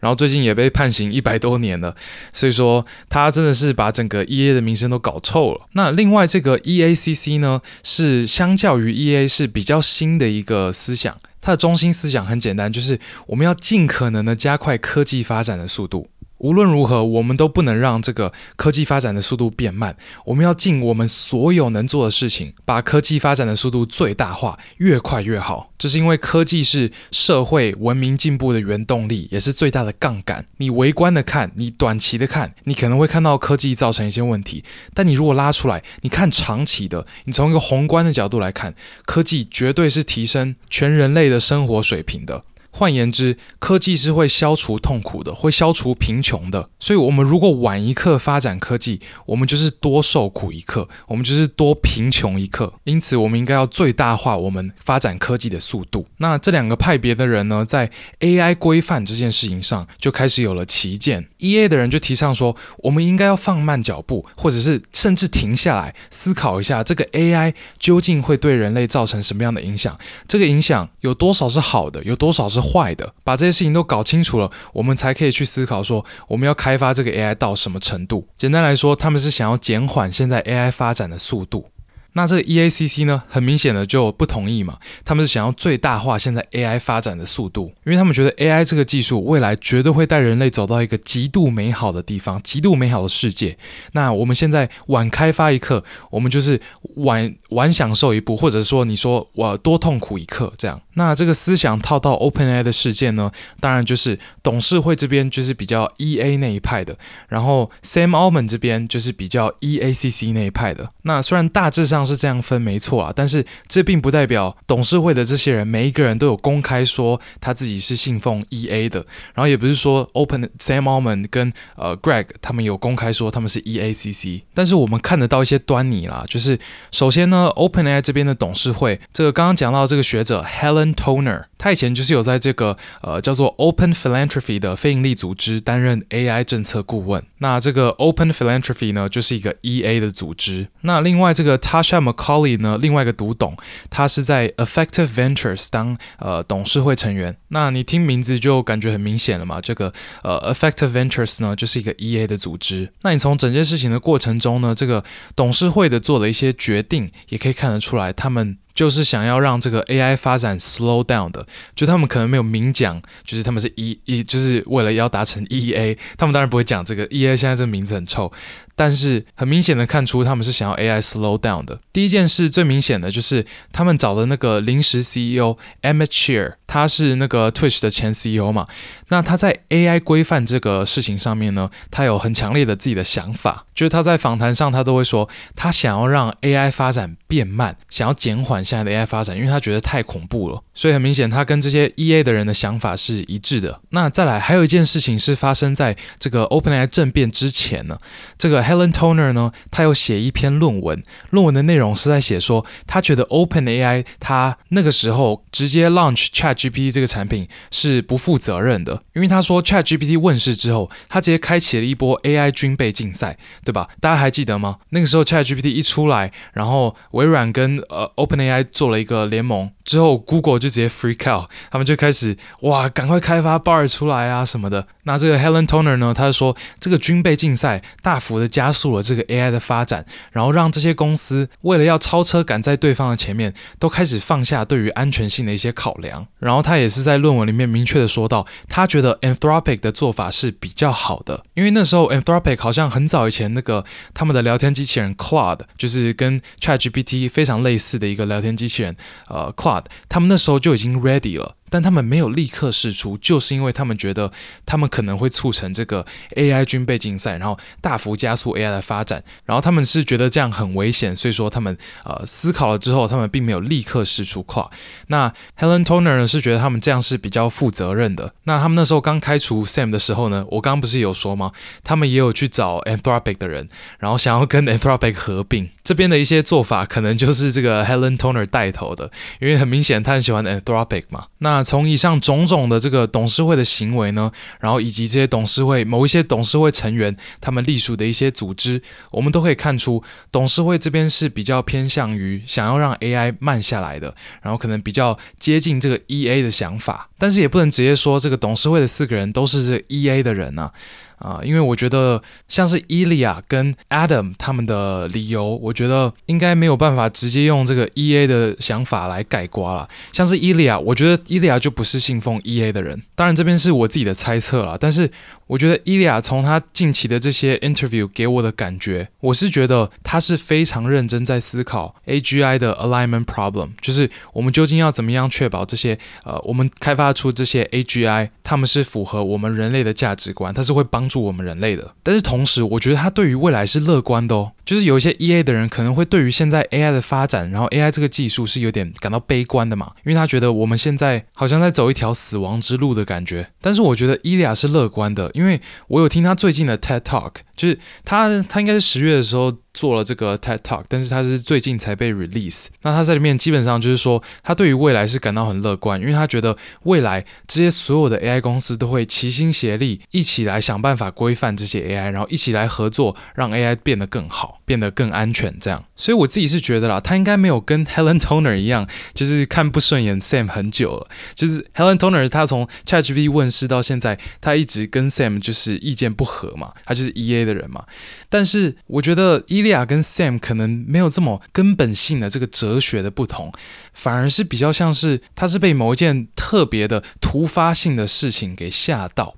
[0.01, 1.95] 然后最近也被判刑一百多年了，
[2.33, 5.69] 所以说他真的是把整个 EA 的名声都搞臭了。
[5.73, 16.09] 那另外这个 EACC 呢，是相较于 EA 是比较新的一个思想，它的中心思想很简单，就是我们要尽可能的加快科技发展的速度。
[16.41, 19.97] 无论如何，我们都不能让这个科技发展的速度变慢。
[20.25, 25.71] 我们要尽我们所有能做的事情，把科技发展的速度最大化，越快越好。
[25.77, 30.47] 这是因为科技是社会文明进步的原动力，也是最大的杠杆。
[30.57, 34.65] 你微观的看，你短期的看，你可能会看到科技造成一些问题。
[34.95, 38.75] 但你如果拉出来，你看长期的，你从一个宏观的角度来看，
[39.05, 42.45] 科技绝对是提升全人类的生活水平的。
[42.71, 46.71] 换言之，科技是会消除痛苦的，会消除贫穷的。
[46.79, 52.73] 所以，我们如果晚一刻发展科技，我们就是多受苦一刻，我们就是多贫穷一刻。
[52.85, 56.07] 因此，我们应该要最大化我们发展科技的速度。
[56.19, 61.29] 那这两个派别的人呢，在 AI 规范这件事情上就开始有了歧见。
[61.39, 69.99] EA 的人就提倡说，我们应该要放慢脚步，或者是甚至停下来思考一下，这个 AI 究竟会对人类造成什么样的影响？
[70.29, 78.29] 这个影响有多少是好的，有多少是坏的，把这些事情都搞清楚了，我们才可以去思考说，我们要开发这个 AI 到什么程度。
[78.37, 81.67] 简单来说，他们是想要减缓现在 AI 发展的速度。
[82.13, 93.57] 那这个 EACC 呢，很明显的就不同意嘛，他们是想要最大化现在 AI 发展的速度，因为他们觉得 AI 这个技术未来绝对会带人类走到一个极度美好的地方，极度美好的世界。
[93.93, 96.61] 那我们现在晚开发一刻，我们就是
[96.97, 100.81] 晚晚享受一步，或者说你说我多痛苦一刻这样。
[100.95, 106.97] 那这个思想套到 OpenAI 的世界呢，当然就是董事会这边就是比较 EA 那一派的，
[107.29, 110.91] 然后 Sam Altman 这边就是比较 EACC 那一派的。
[111.05, 126.59] 那虽然大致上是这样分没错啊，但是这并不代表董事会的这些人每一个人都有公开说他自己是信奉 EA 的，然后也不是说 Open Sam a l m a n 跟呃 Greg 他们有公开说他们是 EACC，但是我们看得到一些端倪啦，就是
[126.93, 137.25] 首先呢，OpenAI 这边的董事会，这个刚刚讲到这个学者 Helen Toner，他以前就是有在这个呃叫做 Open Philanthropy 的非营利组织担任 AI 政策顾问。
[137.39, 140.69] 那这个 Open Philanthropy 呢，就是一个 EA 的组织。
[140.83, 143.57] 那另外这个 Tasha McCauley 呢，另外一个独董，
[143.89, 147.35] 他是在 Effective Ventures 当呃董事会成员。
[147.49, 152.93] 那你听名字就感觉很明显了嘛，这个呃 Effective Ventures 呢，就是一个 EA 的组织。
[153.01, 155.03] 那你从整件事情的过程中呢，这个
[155.35, 158.59] 董事会的做的一些决定，也可以看得出来，他们。
[158.73, 168.33] 就是想要让这个 AI 发展 slow down 的，就他们可能没有明讲，就是他们是 E E，就是为了要达成 EA，他们当然不会讲这个 EA，现在这个名字很臭。
[168.81, 171.79] 但是很明显的看出他们是想要 AI slow down 的。
[171.93, 178.67] 第一件事最明显的就是他们找的那个临时 CEO Emmett Shear，他是那个 Twitch 的前 CEO 嘛。
[179.09, 183.67] 那他在 AI 规范这个事情上面呢，他有很强烈的自己的想法。
[183.75, 190.63] 就是他在访谈上他都会说，他想要让 AI 发展变慢，想要减缓现在的 AI 发展，因为他觉得太恐怖了。
[190.75, 193.81] 所以很明显，他跟这些 EA 的人的想法是一致的。
[193.91, 197.99] 那再来还有一件事情是发生在这个 OpenAI 政变之前呢，
[198.39, 198.70] 这个。
[198.71, 213.89] Helen Toner 呢，他有写一篇论文，论文的内容是在写说，他觉得 OpenAI 他那个时候直接 launch ChatGPT 这个产品是不负责任的，因为他说 ChatGPT 问世之后，他直接开启了一波 AI 军备竞赛，对吧？
[214.01, 214.77] 大家还记得吗？
[214.91, 219.71] 那个时候 ChatGPT 一出来，然后微软跟呃 OpenAI 做了一个联盟。
[219.83, 224.87] 之后，Google 就直接 freak out，他们就开始哇，赶快开发 Bar 出来啊什么的。
[225.03, 236.27] 那这个 Helen Toner 呢，他就说这个军备竞赛大幅的加加速了这个 AI 的发展，然后让这些公司为了要超车赶在对方的前面，都开始放下对于安全性的一些考量。
[236.39, 248.95] 然后他也是在论文里面明确的说到，他觉得 Anthropic 的做法是比较好的，因为那时候 Anthropic 好像很早以前那个他们的聊天机器人 Claude，就是跟 ChatGPT 非常类似的一个聊天机器人，
[249.29, 249.87] 呃 Claude。
[250.11, 251.57] 他们那时候就已经 ready 了。
[251.71, 254.31] 但他们没有立刻释出，就是因为他们觉得
[254.67, 256.05] 他们可能会促成这个
[256.37, 259.23] AI 军备竞赛，然后大幅加速 AI 的发展。
[259.47, 264.71] 然后他们是觉得这样很危险，所以说他们呃思考了之后，他们并没有立刻释出 Claude。
[265.07, 268.35] 那 Helen Toner 呢是觉得他们这样是比较负责任的。
[268.45, 271.53] 那他们那时候刚开除 Sam 的时候呢，我刚刚不是有说吗？
[271.85, 275.71] 他们也有去找 Anthropic 的人，然后想要跟 Anthropic 合并。
[275.83, 281.27] 这边的一些做法可能就是这个 Helen Toner 带头的，因为很明显他很喜欢 Anthropic 嘛。
[281.39, 300.73] 那从以上种种的这个董事会的行为呢，然后以及这些董事会某一些董事会成员他们隶属的一些组织，我们都可以看出，董事会这边是比较偏向于想要让 AI 慢下来的，然后可能比较接近这个 EA 的想法，但是也不能直接说这个董事会的四个人都是这 EA 的人啊。
[301.21, 309.89] 啊，因为我觉得像是伊利亚跟 Adam 他们的理由，我觉得应该没有办法直接用这个 EA 的想法来盖瓜了。
[310.13, 313.03] 像是伊利亚我觉得伊利亚就不是信奉 EA 的人。
[313.15, 315.11] 当然这边是我自己的猜测了，但是
[315.51, 331.11] 我觉得伊利亚从他近期的这些 interview 给我的感觉，我是觉得他是非常认真在思考 AGI 的 alignment problem，就是我们究竟要怎么样确保这些呃，我们开发出这些 AGI，他们是符合我们人类的价值观，它是会帮。
[331.11, 334.53] 助我们人类的，但是同时，我觉得他对于未来是乐观的哦。
[334.71, 343.51] 就是有一些 EA 的人可能会对于现在 AI 的发展，然后 AI 这个技术是有点感到悲观的嘛，因为他觉得我们现在好像在走一条死亡之路的感觉。
[343.61, 352.67] 但是我觉得伊利亚是乐观的，因为我有听他最近的 TED Talk，就是他他应该是十月的时候做了这个 TED Talk，但是他是最近才被 release。
[352.83, 364.59] 那他在里面基本上就是说，他对于未来是感到很乐观，因为他觉得未来这些所有的 AI 公司都会齐心协力，一起来想办法规范这些 AI，然后一起来合作，让 AI 变得更好。
[364.71, 365.85] 变得更安全，这样。
[365.97, 371.09] 所以我自己是觉得啦，他应该没有跟 Helen Toner 一样，就是看不顺眼 Sam 很久了。
[371.35, 377.85] 就是 Helen Toner 他从 ChatGPT 问世到现在，他一直跟 Sam 就是意见不合嘛，他就是 EA 的人嘛。
[378.31, 383.53] 但是我觉得伊利亚跟 Sam 可能没有这么根本性的这个哲学的不同，
[383.93, 389.35] 反而是比较像是他是被某一件特别的突发性的事情给吓到。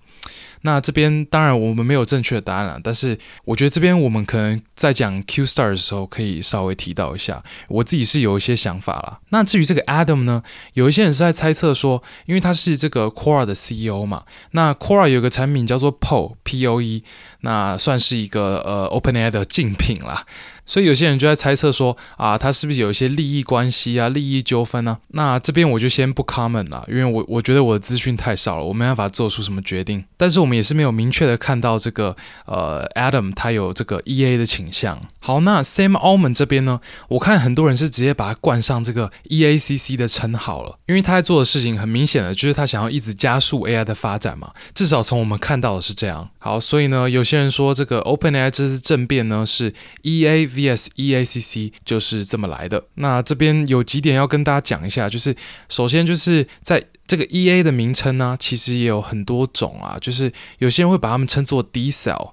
[0.62, 9.20] 那这边当然我们没有正确的答案了，但是我觉得这边我们可能在讲 Q Star 的时候可以稍微提到一下，我自己是有一些想法啦。
[9.30, 10.42] 那至于这个 Adam 呢，
[10.74, 17.02] 有一些人是在猜测说，因为他是这个 Quora 的 CEO 嘛，那 Quora 有个产品叫做 Poe P O E，
[17.40, 20.24] 那算是一个呃 OpenAI 的竞品啦。
[20.64, 24.98] 所以有些人就在猜测说啊，他是不是有一些利益关系啊、利益纠纷呢？
[25.09, 30.05] 那这边我就先不 comment 了，因为我我觉得我的资讯太少了，我没办法做出什么决定。
[30.16, 35.01] 但是我们也是没有明确的看到这个呃 Adam 他有这个 EA 的倾向。
[35.18, 46.31] 好，那 Sam a l m a n 这边呢，我看很多人是直接把他冠上这个 EACC 的称号了，因为他在做的事情很明显的就是他想要一直加速 AI 的发展嘛，至少从我们看到的是这样。
[46.42, 50.42] 好，所以呢，有些人说这个 OpenAI 这次政变呢是 EA。
[50.52, 52.85] vs EACC 就是这么来的。
[52.96, 55.35] 那这边有几点要跟大家讲一下，就是
[55.68, 62.33] 首先就是在这个 EA 的名称呢，其实也有很多种啊，就是有些人会把它们称作 Decel。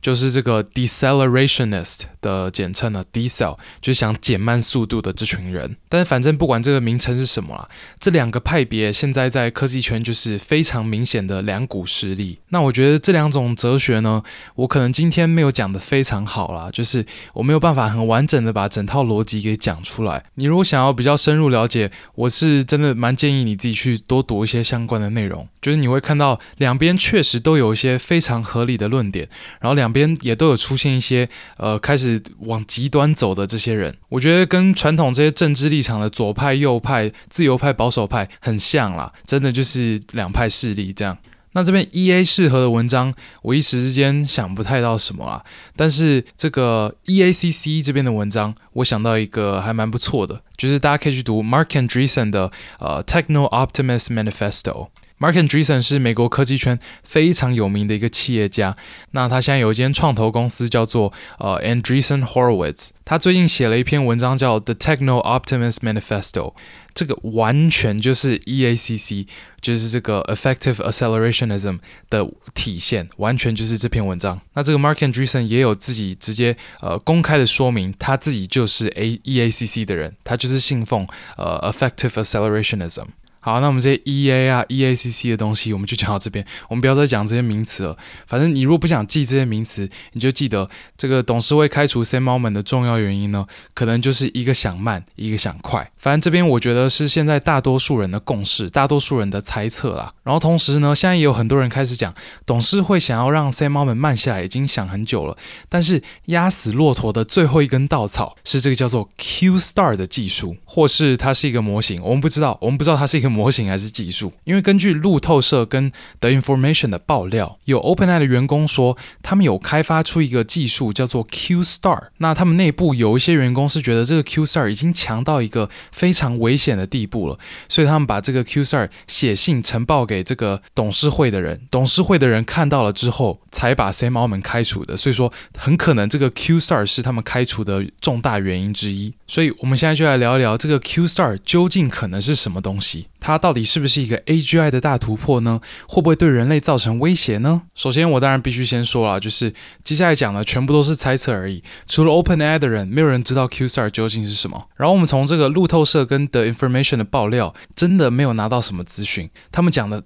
[0.00, 5.76] 就是这个 decelerationist 的简称呢，decel 就想减慢速度的这群人。
[5.88, 12.38] 但是反正不管这个名称是什么啦，这两个派别现在在科技圈就是非常明显的两股势力。
[12.50, 14.22] 那我觉得这两种哲学呢，
[14.54, 20.24] 我可能今天没有讲得非常好啦，就是我没有办法很完整的把整套逻辑给讲出来。
[20.34, 25.48] 你如果想要比较深入了解，我是真的蛮建议你自己去多读一些相关的内容。
[25.60, 29.28] 就是你会看到两边确实都有一些非常合理的论点，
[29.60, 41.16] 然后两两边也都有出现一些呃开始往极端走的这些人，我觉得跟传统这些政治立场的左派、右派、自由派、保守派很像啦，真的就是两派势力这样。
[41.52, 45.42] 那这边 EA 适合的文章，我一时之间想不太到什么啦，
[45.74, 54.88] 但是这个 EACC 这边的文章，我想到一个还蛮不错的，就是大家可以去读 Marc Andreessen 的呃 Techno Optimist Manifesto。
[55.18, 58.76] Marc Andreessen 是美国科技圈非常有名的一个企业家，
[59.10, 66.54] 那他现在有一间创投公司叫做呃 Andreessen Horowitz，他最近写了一篇文章叫 The Techno Optimist Manifesto，
[66.94, 69.26] 这个完全就是 EACC，
[69.60, 74.40] 就是这个 Effective Accelerationism 的体现，完全就是这篇文章。
[74.54, 83.06] 那这个 Marc Andreessen 也有自己直接呃公开的说明，他自己就是 A EACC 的人，他就是信奉呃 Effective Accelerationism。
[83.40, 86.44] 好，那我们这些 E A 啊、E A C C 的东西，我们就讲到这边。
[86.68, 87.96] 我们不要再讲这些名词了。
[88.26, 95.90] 反正你如果不想记这些名词，你就记得这个董事会开除 Sam Altman 的重要原因呢，可能就是一个想慢，一个想快。
[95.96, 100.12] 反正这边我觉得是现在大多数人的共识，大多数人的猜测啦。
[100.24, 105.36] 然后同时呢，现在也有很多人开始讲，董事会想要让 Sam Altman 慢下来，已经想很久了。
[105.68, 113.68] 但是压死骆驼的最后一根稻草是这个叫做 Q Star 的技术，或是它是一个模型，我们不知道，我们不知道它是一个模型。
[113.68, 114.32] 还是技术？
[114.44, 122.08] 因为根据路透社跟 The Information 的爆料，有 OpenAI 的员工说，他们有开发出一个技术叫做 Q Star。
[122.18, 127.38] 那他们内部有一些员工是觉得这个 Q Star 已经强到一个非常危险的地步了，
[127.68, 131.60] 所以他们把这个 Q Star 写信呈报给这个董事会的人。
[131.70, 134.96] 董事会的人看到了之后，才把 Sam a l m a n 开除的。
[134.96, 139.12] 所以说，很可能这个 Q Star 是他们开除的重大原因之一。
[139.26, 143.06] 所以我们现在就来聊一聊这个 Q Star 究竟可能是什么东西。
[143.20, 145.60] 它到底是不是一个 AGI 的大突破呢？
[145.88, 147.62] 会不会对人类造成威胁呢？
[147.74, 149.52] 首先，我当然必须先说了，就是
[149.82, 151.62] 接下来讲的全部都是猜测而已。
[151.86, 154.68] 除了 OpenAI 的人，没有人知道 Q-Star 究竟是什么。
[154.76, 159.28] 然后我们从这个路透社跟 The Information 的爆料，真的没有拿到什么资讯。
[159.50, 160.02] 他们讲的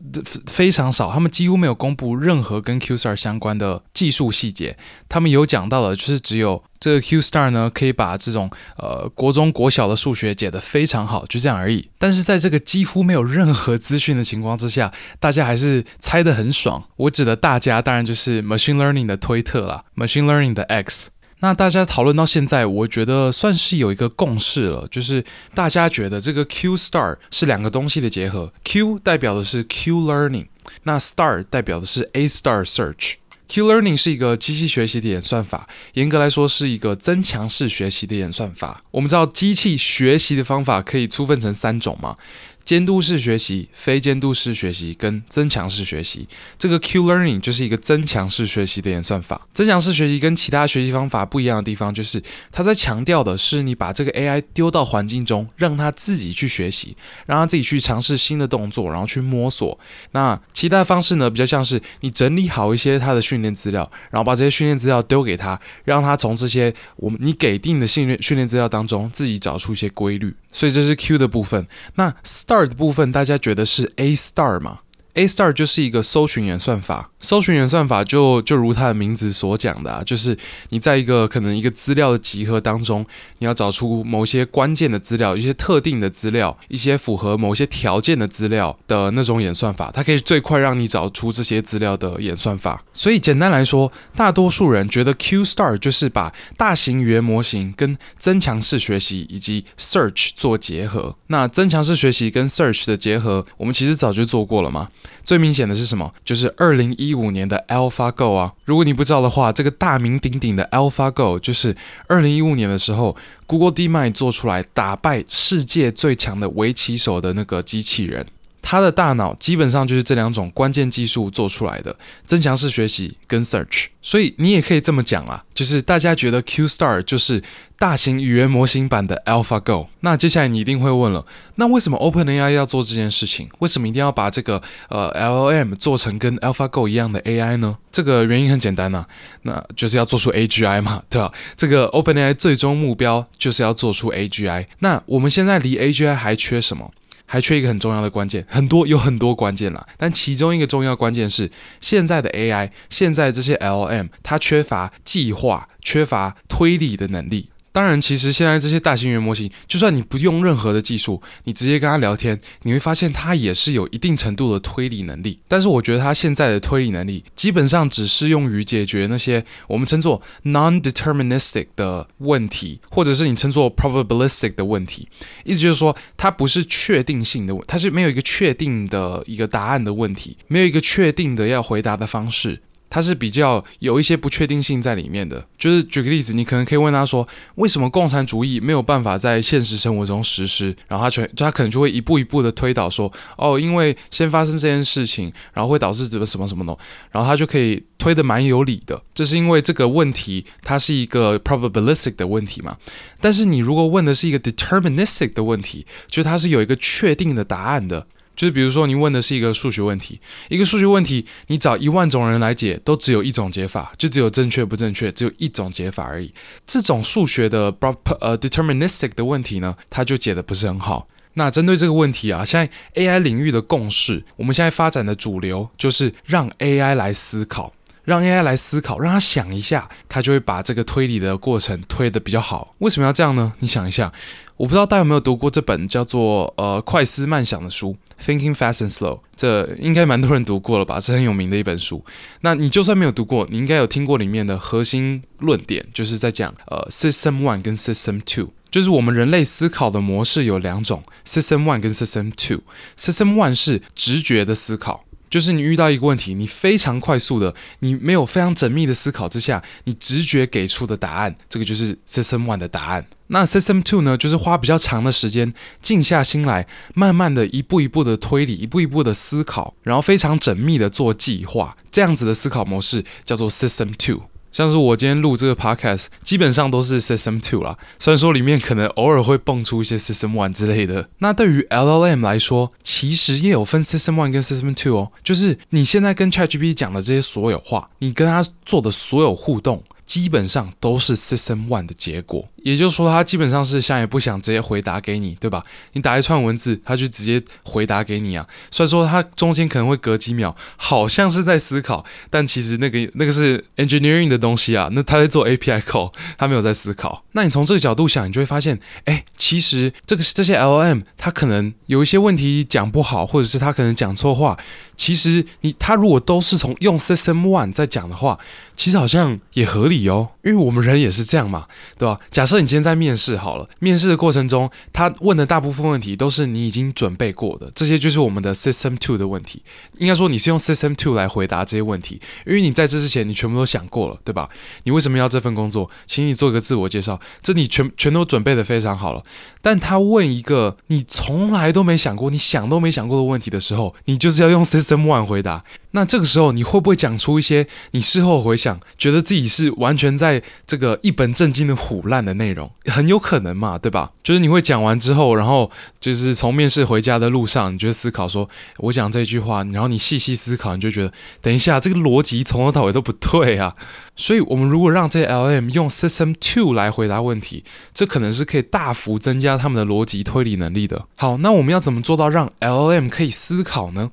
[0.47, 4.77] 非常少，他们几乎没有公布任何跟 Q-Star 相关的技术细节。
[5.09, 6.63] 他们有讲到的，就是只有。
[6.83, 11.89] 这个 Q Star 呢，可以把这种呃国中国小的数学解得非常好，就这样而已。
[11.97, 16.83] 但是在这个几乎没有任何资讯的情况之下，大家还是猜得很爽。
[16.97, 21.11] 我指的大家当然就是 Machine Learning 的推特啦，Machine Learning 的 X。
[21.39, 30.47] 那大家讨论到现在，我觉得算是有一个共识了，就是大家觉得这个 Q Star 是两个东西的结合，Q 代表的是 Q Learning，
[30.83, 33.15] 那 Star 代表的是 A Star Search。
[33.53, 38.83] Q-Learning 是一个机器学习的演算法，严格来说是一个增强式学习的演算法。
[38.91, 42.17] 我们知道机器学习的方法可以粗分成三种吗，
[42.65, 46.27] 监督式学习、非监督式学习跟增强式学习。
[46.59, 49.47] 这个 Q Learning 就是一个增强式学习的演算法。
[49.53, 56.97] 增强式学习跟其他学习方法不一样的地方，就是它在强调的是你把这个 AI 丢到环境中，让它自己去学习，
[57.27, 59.79] 让它自己去尝试新的动作，然后去摸索。
[60.13, 70.35] 那其他的方式呢，比较像是你整理好一些它的训练资料，然后把这些训练资料丢给它，让它从这些我们你给定的训练训练资料当中自己找出一些规律。
[70.55, 71.67] 所以这是 Q 的部分。
[71.95, 72.15] 那
[72.53, 74.81] Star 的部分，大家觉得是 A Star 吗？
[75.15, 80.37] ？A star 就是一个搜寻演算法，搜寻演算法就就如它的名字所讲的啊，就是
[80.71, 83.05] 你在一个可能一个资料的集合当中，
[83.39, 92.83] 你要找出某些关键的资料，一些特定的资料，一些符合某些条件的资料的那种演算法，它可以最快让你找出这些资料的演算法。
[92.95, 101.15] 所以简单来说，大多数人觉得 Q star 就是把大型语言模型跟增强式学习以及 search 做结合。
[101.27, 104.89] 那增强式学习跟 search 的结合，我们其实早就做过了嘛。
[105.25, 106.13] 最明显的是什么？
[106.25, 108.53] 就是二零一五年的 AlphaGo 啊！
[108.65, 118.27] 如果你不知道的话，这个大名鼎鼎的 AlphaGo 就是二零一五年的时候，Google DeepMind 做出来打败世界最强的围棋手的那个机器人。
[118.63, 121.95] 它的大脑基本上就是这两种关键技术做出来的，
[122.25, 123.87] 增强式学习跟 search。
[124.01, 127.43] 所以你也可以这么讲啊，就是大家觉得 Q Star 就是
[127.79, 129.89] 大型语言模型版的 AlphaGo。
[130.01, 131.25] 那接下来你一定会问了，
[131.57, 133.49] 那为什么 OpenAI 要做这件事情？
[133.61, 137.79] 为什么一定要把这个呃 LLM 做成跟 AlphaGo 一样的 AI 呢？
[137.93, 139.07] 这个原因很简单呐、
[139.43, 141.31] 那就是要做出 AGI 嘛，对吧？
[141.57, 144.67] 这个 OpenAI 最终目标就是要做出 AGI。
[144.81, 146.91] 那我们现在离 AGI 还缺什么？
[147.27, 151.51] 还缺一个很重要的关键，很多有很多关键啦，但其中一个重要关键是，
[151.81, 157.51] 现在的 AI，现在这些 LM 它缺乏计划，缺乏推理的能力。
[157.73, 165.41] 当然，其实现在这些大型语言模型，就算你不用任何的技术，你直接跟他聊天，你会发现他也是有一定程度的推理能力。
[165.49, 175.09] 但是，我觉得他现在的推理能力，基本上只适用于解决那些我们称作 non-deterministic 的问题，或者是你称作 probabilistic 的问题。
[175.45, 182.61] 意思就是说，它不是确定性的问，它是没有一个确定的一个答案的问题，没有一个确定的要回答的方式。
[182.95, 190.77] 它是比较有一些不确定性在里面的，就是举个例子，你可能可以问他说，为什么共产主义没有办法在现实生活中实施？
[190.89, 196.77] 然后他全，他可能就会一步一步的推导说，哦，因为先发生这件事情，然后会导致什么什么什么的，
[197.13, 199.03] 然后他就可以推得蛮有理的。
[199.15, 202.77] 这是因为这个问题它是一个 probabilistic 的问题嘛。
[203.23, 208.07] 但是你如果问的是一个 deterministic 的问题，就它是有一个确定的答案的。
[208.35, 216.33] 就是比如说，你问的是一个数学问题，一个数学问题，你找一万种人来解，都只有一种解法，就只有正确不正确，只有一种解法而已。
[216.67, 221.09] 这种数学的 prop 呃 deterministic 的问题呢，它就解的不是很好。
[221.35, 227.73] 那针对这个问题啊，现在 AI 领域的共识，我们现在发展的主流就是让 AI 来思考。
[228.13, 232.75] 让 AI 来思考，让他想一下，他就会把这个推理的过程推得比较好。
[232.81, 233.55] 为什么要这样呢？
[233.61, 234.13] 你想一下，
[234.59, 241.01] 我不知道大家有没有读过这本叫做呃《快思慢想》的书，《Thinking Fast and Slow》，这应该蛮多人读过了吧？
[241.01, 242.05] 是很有名的一本书。
[242.43, 252.61] 那你就算没有读过，你应该有听过里面的核心论点，就是在讲呃 System One 跟 System Two，就是我们人类思考的模式有两种，System One 跟 System Two。
[252.99, 255.05] System One 是直觉的思考。
[255.33, 263.07] 就是你遇到一个问题，你非常快速的，你没有非常缜密的思考之下，你直觉给出的答案，这个就是 System One 的答案。
[263.29, 274.25] 那 System Two 呢，就是花比较长的时间，静下心来，慢慢的一步一步的推理，一步一步的思考，然后非常缜密的做计划，这样子的思考模式叫做 System Two。
[274.53, 277.77] 像是我今天录这个 podcast，基本上都是 System Two 啦。
[277.99, 281.09] 虽然说里面可能偶尔会蹦出一些 System One 之类的。
[281.19, 285.13] 那对于 LLM 来说，其实也有分 System One 跟 System Two 哦。
[285.25, 289.83] 就是你现在跟 ChatGPT 讲的这些所有话，你跟他做的所有互动。
[290.13, 295.65] 基本上都是 System One 的结果，也就是说，它基本上是想也不想直接回答给你，对吧？
[295.95, 298.47] 你打一串文字，它就直接回答给你啊。
[298.71, 304.91] 虽然说它中间可能会隔几秒，好像是在思考，但其实那个那个是 engineering 的东西啊。
[304.93, 307.25] 那他在做 API call，他没有在思考。
[307.33, 314.59] 那你从这个角度想，你就会发现，哎，其实这个这些 LM 它可能有一些问题讲不好，或者是它可能讲错话。
[315.03, 318.39] 其实你他如果都是从用 System One 在讲的话，
[318.77, 320.09] 其实好像也合理。
[320.09, 321.67] 哦，因为我们人也是这样嘛，
[321.99, 322.21] 对吧？
[322.31, 329.65] 假设你今天在面试好了，面试的过程中，他问的大部分问题都是你已经准备过的，这些就是我们的 System Two 的问题。
[329.99, 334.49] 应该说你是用 System Two 来回答这些问题，因为你在这之前你全部都想过了，对吧？
[334.85, 335.91] 你为什么要这份工作？
[336.07, 339.25] 请你做一个自我介绍，这你全全都准备的非常好了。
[339.61, 345.65] 但他问一个你从来都没想过、你想都没想过的问题的时候，你就是要用 System One 回答。
[345.95, 352.71] 那这个时候你会不会讲出一些你事后回想，觉得自己是完全在这个一本正经的胡烂的内容？
[352.87, 354.13] 很有可能嘛，对吧？
[354.25, 355.71] 就是你会讲完之后，然后
[356.01, 361.13] 就是从面试回家的路上，你就思考说，我讲这句话，然后你细细思考，你就觉得，
[361.43, 363.77] 等一下这个逻辑从头到尾都不对啊。
[364.17, 371.07] 所以，我们如果让这些 L M 用 System Two 来回答问题，这可能是可以大幅增加他们的逻辑推理能力的。
[371.17, 374.11] 好，那我们要怎么做到让 L M 可以思考呢？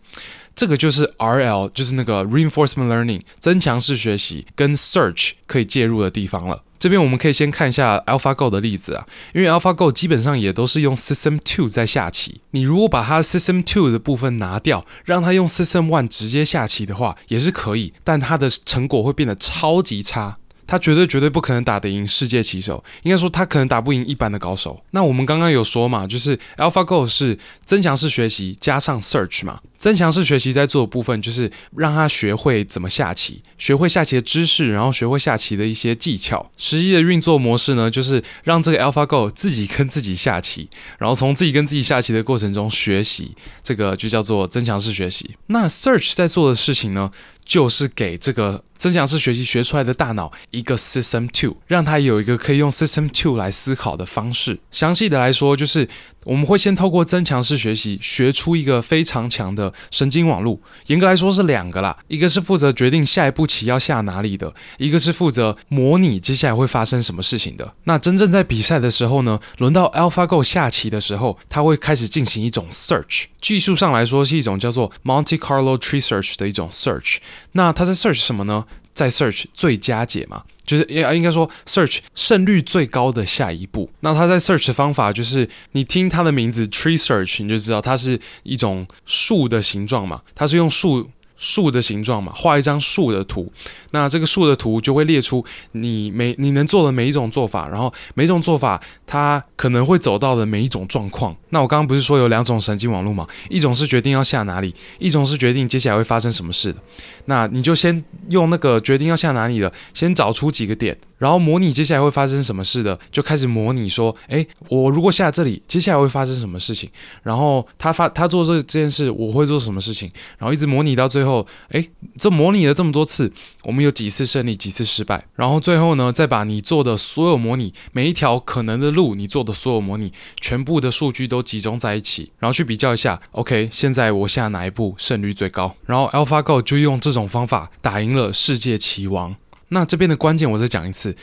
[0.59, 6.63] 这个就是 RL，就是那个 Reinforcement Learning 增强式学习跟 Search 可以介入的地方了。
[6.77, 12.41] 这边我们可以先看一下 AlphaGo 的例子啊，因为 AlphaGo 基本上也都是用 System Two 在下棋。
[12.51, 20.38] 你如果把它 System Two 的部分拿掉，让它用 System One 直接下棋的话，也是可以，但它的成果会变得超级差。
[20.69, 24.79] 他绝对绝对不可能打得赢世界棋手，应该说他可能打不赢一般的高手。
[24.91, 29.61] 那我们刚刚有说嘛，就是 AlphaGo 是增强式学习加上 Search 嘛。
[29.75, 36.51] 增强式学习在做的部分就是让他学会怎么下棋，学会下棋的知识，然后学会下棋的一些技巧。
[36.57, 45.37] 实际的运作模式呢，就是让这个 AlphaGo 自己跟自己下棋，然后从自己跟自己下棋的过程中学习，这个就叫做增强式学习。
[45.47, 47.09] 那 Search 在做的事情呢，
[47.45, 54.57] 就是给这个增强式学习学出来的大脑一个 System Two，让它有一个可以用 System Two 来思考的方式。
[54.71, 55.87] 详细的来说，就是
[56.23, 60.57] 我们会先透过增强式学习学出一个非常强的神经网络。
[60.87, 67.75] 严格来说是两个啦，一个是负责决定下一步棋要下哪里的，一个是负责模拟接下来会发生什么事情的。
[67.83, 73.25] 那真正在比赛的时候呢，轮到 AlphaGo 下棋的时候，它会开始进行一种 Search。
[73.41, 77.17] 技术上来说是一种叫做 Monte Carlo Tree Search 的一种 Search。
[77.53, 78.65] 那它在 Search 什么呢？
[78.93, 83.89] 在 Search 最佳解嘛，就是应应该说 Search 胜率最高的下一步。
[84.01, 91.09] 那他在 Search 的方法就是，你听它的名字 Tree Search，你就知道它是一种树的形状嘛，它是用树。
[91.39, 93.51] 树的形状嘛，画一张树的图，
[93.91, 101.35] 那这个树的图就会列出你每你能做的每一种做法，然后每一种做法它可能会走到的每一种状况。
[101.49, 103.25] 那我刚刚不是说有两种神经网络嘛？
[103.49, 106.79] 一种是决定要下哪里，一种是决定接下来会发生什么事的。
[107.25, 110.97] 那你就先用那个决定要下哪里的，先找出几个点。
[111.19, 116.89] 然后模拟接下来会发生什么事的，就开始模拟说，诶，我如果下这里，接下来会发生什么事情？
[117.21, 120.09] 然后他发他做这这件事，我会做什么事情？
[120.39, 123.31] 然后一直模拟到最后，诶，这模拟了这么多次，
[123.63, 125.25] 我们有几次胜利，几次失败？
[125.35, 135.75] 然后最后呢，再把你做的所有模拟，每一条可能的路，你做的所有模拟，全部的数据都集中在一起，然后去比较一下，OK，现在我下哪一步胜率最高？
[135.85, 139.35] 然后 AlphaGo 就用这种方法打赢了世界棋王。
[139.69, 141.15] 那这边的关键我再讲一次，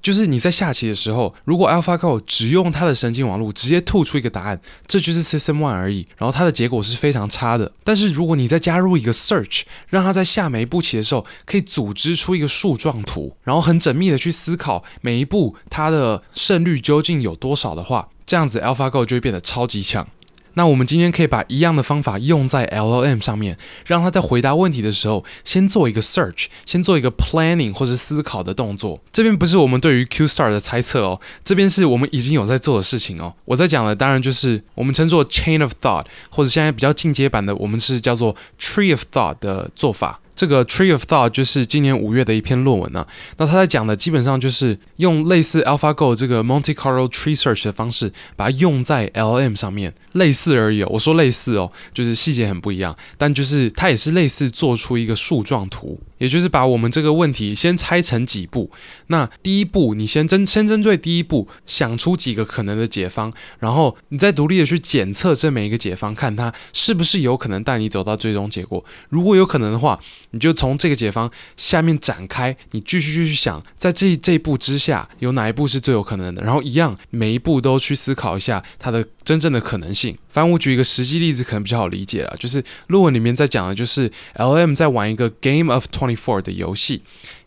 [0.00, 7.72] 就是你在下棋的时候，如果 AlphaGo 只用它的神经网络直接吐出一个答案，这就是 System One 而已，然后它的结果是非常差的。
[7.84, 20.06] 但是如果你再加入一个 Search，让它在下每一步棋的时候可以组织出一个树状图，然后很缜密的去思考每一步它的胜率究竟有多少的话，这样子 AlphaGo 就会变得超级强。
[20.54, 29.00] 那我们今天可以把一样的方法用在 LLM 上面，让它在回答问题的时候，先做一个 search，先做一个 planning 或者思考的动作。
[29.12, 33.34] 这边不是我们对于 Q Star 的猜测哦，这边是我们已经有在做的事情哦。
[33.44, 40.20] 我在讲的当然就是我们称作 chain of thought，或者现在比较进阶版的，我们是叫做 tree of thought 的做法。
[40.34, 43.08] 这个 Tree of Thought 就是今年五月的一篇论文呢、啊。
[43.38, 56.00] 那他在讲的基本上就是用类似 AlphaGo 这个 Monte Carlo Tree Search 的方式，把它用在 LM 上面，类似而已、我说类似哦，就是细节很不一样，但就是它也是类似做出一个树状图。
[56.18, 58.70] 也就是把我们这个问题先拆成几步。
[59.08, 68.84] 那第一步，你先针先针对第一步想出几个可能的解方，然后你再独立的去检测这每一个解方，看它是不是有可能带你走到最终结果。
[69.08, 69.98] 如果有可能的话，
[70.32, 80.18] 你就从这个解方下面展开，你继续继续想，在这这一步之下有哪一步是最有可能的，然后一样每一步都去思考一下它的真正的可能性。
[80.28, 87.02] 反正我举一个实际例子，可能比较好理解了，就是论文里面在讲的就是 LM 在玩一个 Game of Twenty Four 的游戏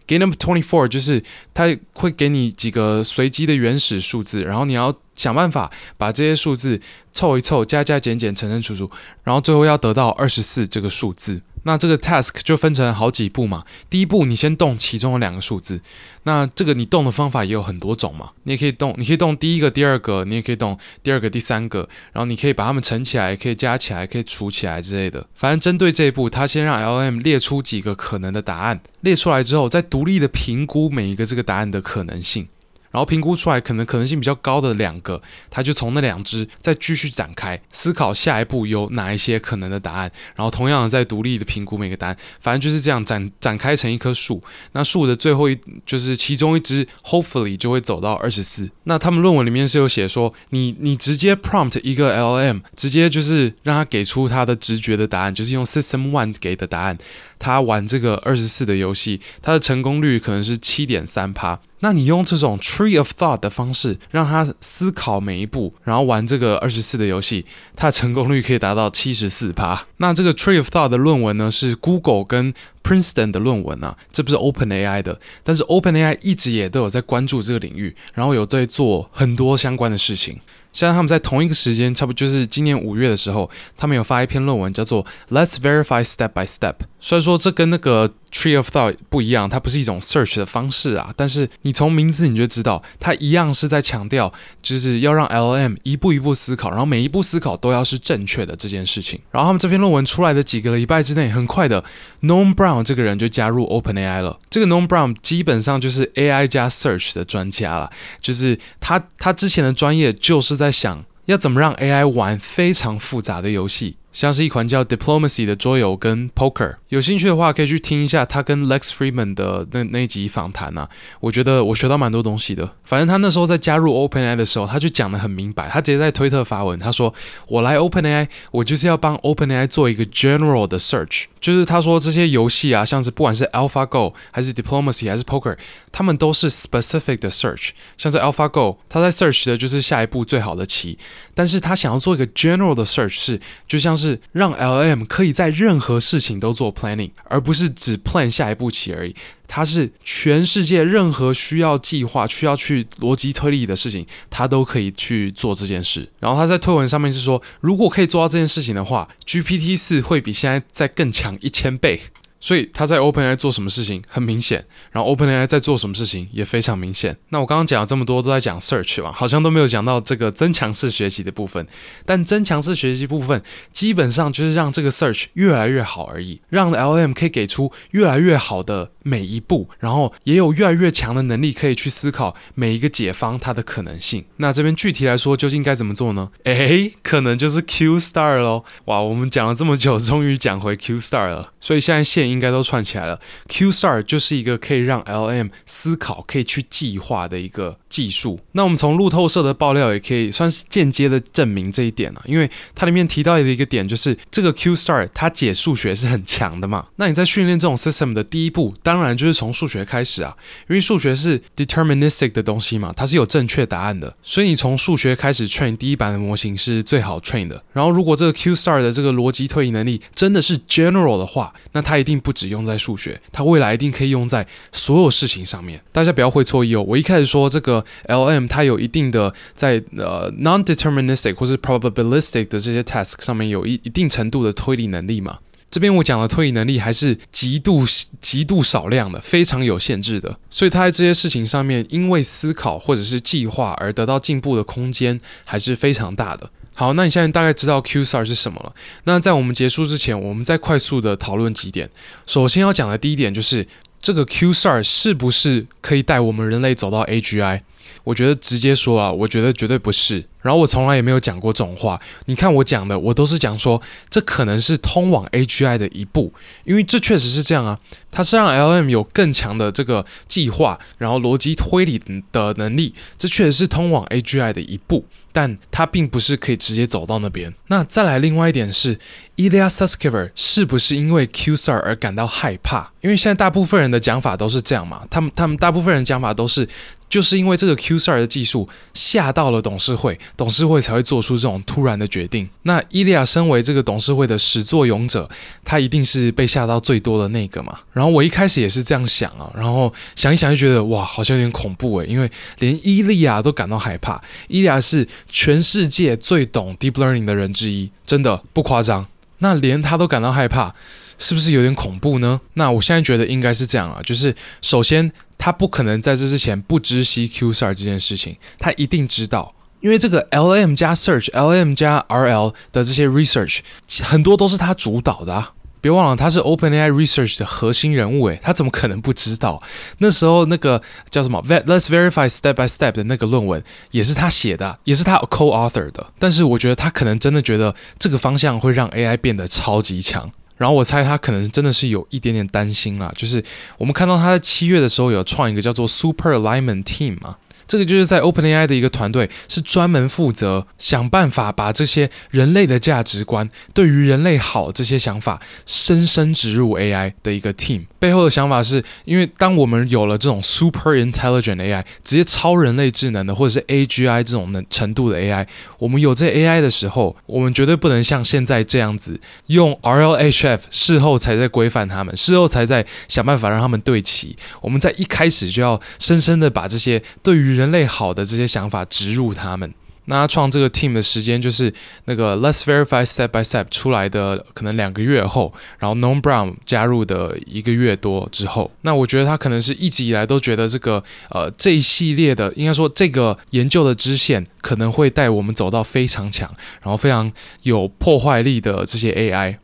[0.07, 1.23] ，Game of Twenty Four 就是
[1.53, 6.79] 它会给你几个随机的原始数字，然后你要想办法把这些数字
[7.11, 8.91] 凑一凑，加加减减，乘乘除除，
[9.23, 11.41] 然后最后要得到二十四这个数字。
[11.68, 13.63] 那这个 task 就分成好几步嘛。
[13.89, 15.82] 第一步，你先动其中的两个数字。
[16.24, 18.32] 那这个你动的方法也有很多种嘛。
[18.43, 21.89] 你也可以动，你可以动第一个、第二个，你也可以动第二个、第三个。
[22.13, 25.28] 然后你可以把它们乘起来，可以加起来，可以除起来之类的。
[25.36, 32.47] 反正针对这一步，他先让 L M 列出几个可能的答案，列出来之后，再独立的评估每一个这个答案的可能性。
[32.95, 44.41] 然后评估出来可能可能性比较高的两个，他就从那两只再继续展开思考下一步有哪一些可能的答案，然后同样的再独立的评估每个答案，反正就是这样展展开成一棵树。
[44.71, 48.71] 那树的最后一就是其中一只，hopefully 就会走到二十四。
[48.85, 56.97] 那他们论文里面是有写说，你你直接 prompt 一个 LM，直接就是让他给出他的直觉的答案，就是用 System One 给的答案。
[57.37, 61.59] 他玩这个二十四的游戏，他的成功率可能是七点三趴。
[61.80, 67.45] 那你用这种 Tree of Thought 的方式，让他思考每一步，然后玩这个二十四的游戏，
[67.76, 69.86] 他的成功率可以达到七十四趴。
[69.97, 72.53] 那这个 Tree of Thought 的论文呢，是 Google 跟
[72.84, 80.39] Princeton 的论文啊，这不是 OpenAI 的，但是 OpenAI 一直也都有在关注这个领域，然后有在做很多相关的事情。
[80.71, 86.76] 现在他们在同一个时间，差不多就是今年五月的时候，他们有发一篇论文，叫做 Let's Verify Step by Step。
[86.99, 99.21] 虽然说这跟那个 Tree of Thought 不一样，它不是一种 search 的方式啊，但是你从名字你就知道，它一样是在强调，就是要让 LM 一步一步思考，然后每一步思考都要是正确的这件事情。
[99.31, 101.81] 然后他们这篇论文出来的几个礼拜之内，很快的
[102.23, 104.38] ，Noam Brown 这个人就加入 OpenAI 了。
[104.49, 113.95] 这个 Noam Brown 基本上就是 AI 加 search 的专家了，就是他他之前的专业就是在想要怎么让 AI 玩非常复杂的游戏。
[114.16, 120.88] 像是一款叫 Diplomacy 的桌游跟 Poker，有兴趣的话可以去听一下他跟 Lex Fridman 的那那集访谈啊，
[121.20, 122.72] 我觉得我学到蛮多东西的。
[122.86, 127.13] 反正他那时候在加入 OpenAI 的时候，他就讲得很明白，他直接在推特发文，他说
[127.49, 135.57] ：“我来 OpenAI，我就是要帮 OpenAI 做一个 general 的 search，就是他说这些游戏啊，像是不管是 AlphaGo 还是 Diplomacy 还是 Poker，
[135.91, 140.97] 他们都是 specific 的 search，像是 AlphaGo，他在 search 的就是下一步最好的棋，
[141.34, 144.05] 但是他想要做一个 general 的 search 是，就像是。
[144.06, 149.16] 是让 LM 可以在任何事情都做 planning，而不是只 plan 下一步棋而已。
[149.47, 156.10] 它是全世界任何需要计划、需要去逻辑推理的事情，它都可以去做这件事。
[156.20, 162.01] 然后他在推文上面是说，如果可以做到这件事情的话，GPT 四会比现在再更强一千倍。
[162.45, 167.17] 所以他在 OpenAI 做什么事情很明显，然后 OpenAI 在做什么事情也非常明显。
[167.29, 171.65] 那我刚刚讲了这么多都在讲 search 嘛，好像都没有讲到这个增强式学习的部分。
[172.05, 173.41] 但增强式学习部分
[173.71, 184.23] 基本上就是让这个 search 越来越好而已，让 L M 可以给出越来越好的每一步，然后也有越来越强的能力可以去思考每一个解方它的可能性。
[184.37, 186.29] 那这边具体来说究竟该怎么做呢？
[186.45, 188.63] 诶，可能就是 Q Star 喽。
[188.85, 191.51] 哇，我们讲了这么久，终于讲回 Q Star 了。
[191.59, 192.34] 所以现在线。
[192.36, 193.19] 应该都串起来了。
[193.47, 198.39] Q Star 就是一个可以让 LM 思考、可以去计划的一个技术。
[198.51, 206.88] 那我们从路透社的爆料也可以算是间接的证明这一点了，因为它里面提到的一个点就是，这个 Q Star 它解数学是很强的嘛。
[206.97, 210.36] 那你在训练这种 system 的第一步，当然就是从数学开始啊，
[210.67, 217.63] 因为数学是 deterministic 的东西嘛，它是有正确答案的，所以你从数学开始 train 第一版的模型是最好 train 的。
[217.71, 222.14] 然后如果这个 Q Star 的这个逻辑推理能力真的是 general 的话，那它一定。
[222.16, 225.82] 并不只用在数学，它未来一定可以用在所有事情上面。
[225.91, 226.82] 大家不要会错意哦。
[226.88, 235.39] 我一开始说这个 LM 它有一定的在呃 non-deterministic 或是 probabilistic 的这些 task 上面有一一定程度的推理能力嘛。
[235.70, 237.84] 这边我讲的推理能力还是极度
[238.22, 240.39] 极度少量的，非常有限制的。
[240.49, 246.49] 所以它在这些事情上面，因为思考或者是计划而得到进步的空间还是非常大的。
[246.78, 248.76] 好，那你现在大概知道 QSAR 是什么了。
[249.05, 251.89] 那在我们结束之前，我们再快速的讨论几点。
[252.28, 253.65] 首先要讲的第一点就是，
[254.01, 257.61] 这个 QSAR 是不是可以带我们人类走到 AGI？
[258.06, 260.24] 我觉得直接说啊，我觉得绝对不是。
[260.41, 261.99] 然后我从来也没有讲过这种话。
[262.28, 263.82] 你看我讲的，我都是讲说，
[264.12, 266.32] 这可能是通往 AGI 的一步，
[266.66, 267.80] 因为这确实是这样啊。
[268.12, 271.99] 它是让 LM 有更强的这个计划，然后逻辑推理
[272.32, 275.06] 的能力，这确实是通往 AGI 的一步。
[275.32, 277.53] 但它并不是可以直接走到那边。
[277.68, 278.97] 那再来另外一点是
[279.36, 282.93] ，Ilya Sutskever 是不是因为 QSAR 而感到害怕？
[283.01, 286.66] 因为现在大部分人的讲法都是这样嘛，他们他们大部分人讲法都是，
[287.10, 292.49] 就是因为这个 Q QSAR 的技术吓到了董事会，董事会才会做出这种突然的决定。
[292.63, 295.29] 那伊利亚身为这个董事会的始作俑者，
[295.63, 297.79] 他一定是被吓到最多的那个嘛。
[297.93, 302.29] 然后我一开始也是这样想啊，然后想一想就觉得哇，好像有点恐怖诶，因为
[302.59, 305.07] 连伊利亚都感到害怕伊利亚是。
[305.27, 309.05] 全世界最懂 deep learning 的人之一，真的不夸张。
[309.39, 310.73] 那连他都感到害怕，
[311.18, 312.39] 是不是有点恐怖呢？
[312.53, 323.59] 那我现在觉得应该是这样啊，就是首先他不可能在这之前不知悉 Q-STAR 这件事情，他一定知道，因为这个 LM 加 Search、LM 加 RL 的这些 research
[324.03, 325.51] 很多都是他主导的啊。
[325.82, 329.61] 别忘了，他是 OpenAI Research 的核心人物诶，他怎么可能不知道？
[329.99, 336.11] 那时候那个叫什么 Let's Verify Step by Step 的那个论文也是他写的，也是他 co-author 的。
[336.18, 340.32] 但是我觉得他可能真的觉得这个方向会让 AI 变得超级强。
[340.58, 343.43] 然后我猜他可能真的是有一点点担心啦，就是
[343.78, 347.38] 我们看到他在七月的时候有创一个叫做 Super Alignment Team 嘛。
[347.68, 357.86] 这个就是在 OpenAI 的一个团队，是专门负责想办法把这些人类的价值观，对于人类好这些想法，深深植入 AI 的一个 team。
[357.99, 365.47] 背后的想法是，因为当我们有了这种 super intelligent AI，直接超人类智能的，或者是 AGI 这种能程度的 AI，
[365.80, 374.38] 我们有这 AI 的时候，我们绝对不能像现在这样子用 RLHF，事后才在规范他们，事后才在想办法让他们对齐。
[374.61, 379.74] 我们在一开始就要深深的把这些对于人类好的这些想法植入他们。
[380.08, 381.74] 那他创这个 team 的时间就是
[382.06, 388.70] 那个 Let's Verify Step by Step 出来的可能两个月后，然后 Noam Brown 加入的一个月多之后。
[388.82, 396.53] 那我觉得他可能是一直以来都觉得这个呃这一系列的，应该说这个研究的支线可能会带我们走到非常强，
[396.84, 397.32] 然后非常
[397.64, 399.58] 有破坏力的这些 AI。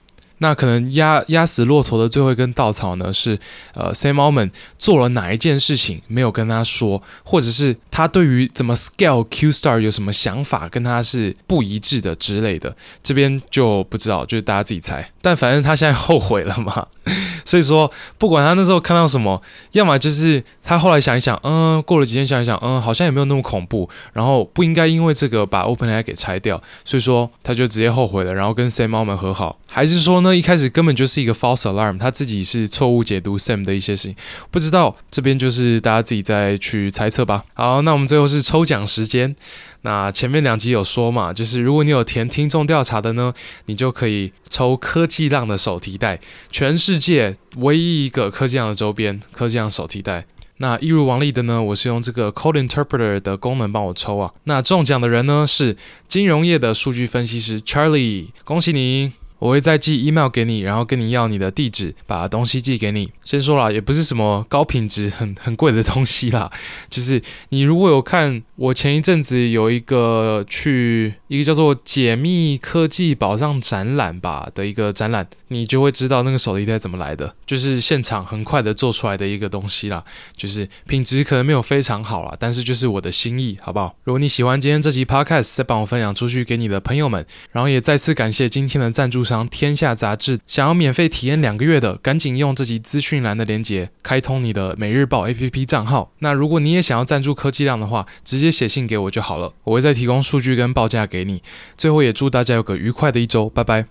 [0.43, 3.37] 那可能压压死骆驼的最后一根稻草呢，是
[3.75, 15.11] 呃，Sam Altman 做了哪一件事情没有跟他说，或者是他对于怎么 scale Q-Star 有什么想法跟他是不一致的之类的，这边就不知道，就是大家自己猜。
[15.21, 16.87] 但反正他现在后悔了嘛，
[17.45, 19.39] 所以说不管他那时候看到什么，
[19.73, 30.30] 要么就是他后来想一想，嗯，过了几天想一想，嗯，好像也没有那么恐怖，然后不应该因为这个把 OpenAI 给拆掉，所以说他就直接后悔了，然后跟 Sam Altman 和好，还是说呢？
[30.37, 34.15] 一开始根本就是一个 false alarm，他自己是错误解读 Sam 的一些事情，
[34.49, 37.43] 不知道这边就是大家自己再去猜测吧。
[37.53, 39.35] 好，那我们最后是抽奖时间。
[39.83, 43.33] 那前面两集有说嘛，就是如果你有填听众调查的呢，
[43.65, 46.19] 你就可以抽科技浪的手提袋，
[46.51, 50.25] 全世界唯一一个科技浪的周边，科技浪手提袋。
[50.57, 54.31] 那一如往例的呢，我是用这个 Code Interpreter 的功能帮我抽啊。
[54.43, 55.75] 那中奖的人呢是
[56.07, 59.13] 金融业的数据分析师 Charlie，恭喜你！
[59.41, 63.11] 我会再寄 email 给你，然后跟你要你的地址，把东西寄给你。
[63.23, 66.51] 先说了，也不是什么高品质、很很贵的东西啦，
[66.91, 67.19] 就是
[67.49, 80.03] 你如果有看我前一阵子有一个去一个叫做“解密科技宝藏展览”吧的一个展览，你就会知道那个手提袋怎么来的，就是现场很快的做出来的一个东西啦，
[80.37, 83.95] 就是品质可能没有非常好啦，但是就是我的心意，好不好？
[84.03, 89.47] 如果你喜欢今天这集 podcast，再帮我分享出去给你的朋友们，然后也再次感谢今天的赞助商。
[89.47, 96.11] 天下杂志想要免费体验两个月的，赶紧用这集资讯栏的链接开通你的每日报 APP 账号。
[96.19, 101.41] 那如果你也想要赞助科技量的话，直接写信给我就好了，我会再提供数据跟报价给你。
[101.77, 103.87] 最后也祝大家有个愉快的一周，拜拜。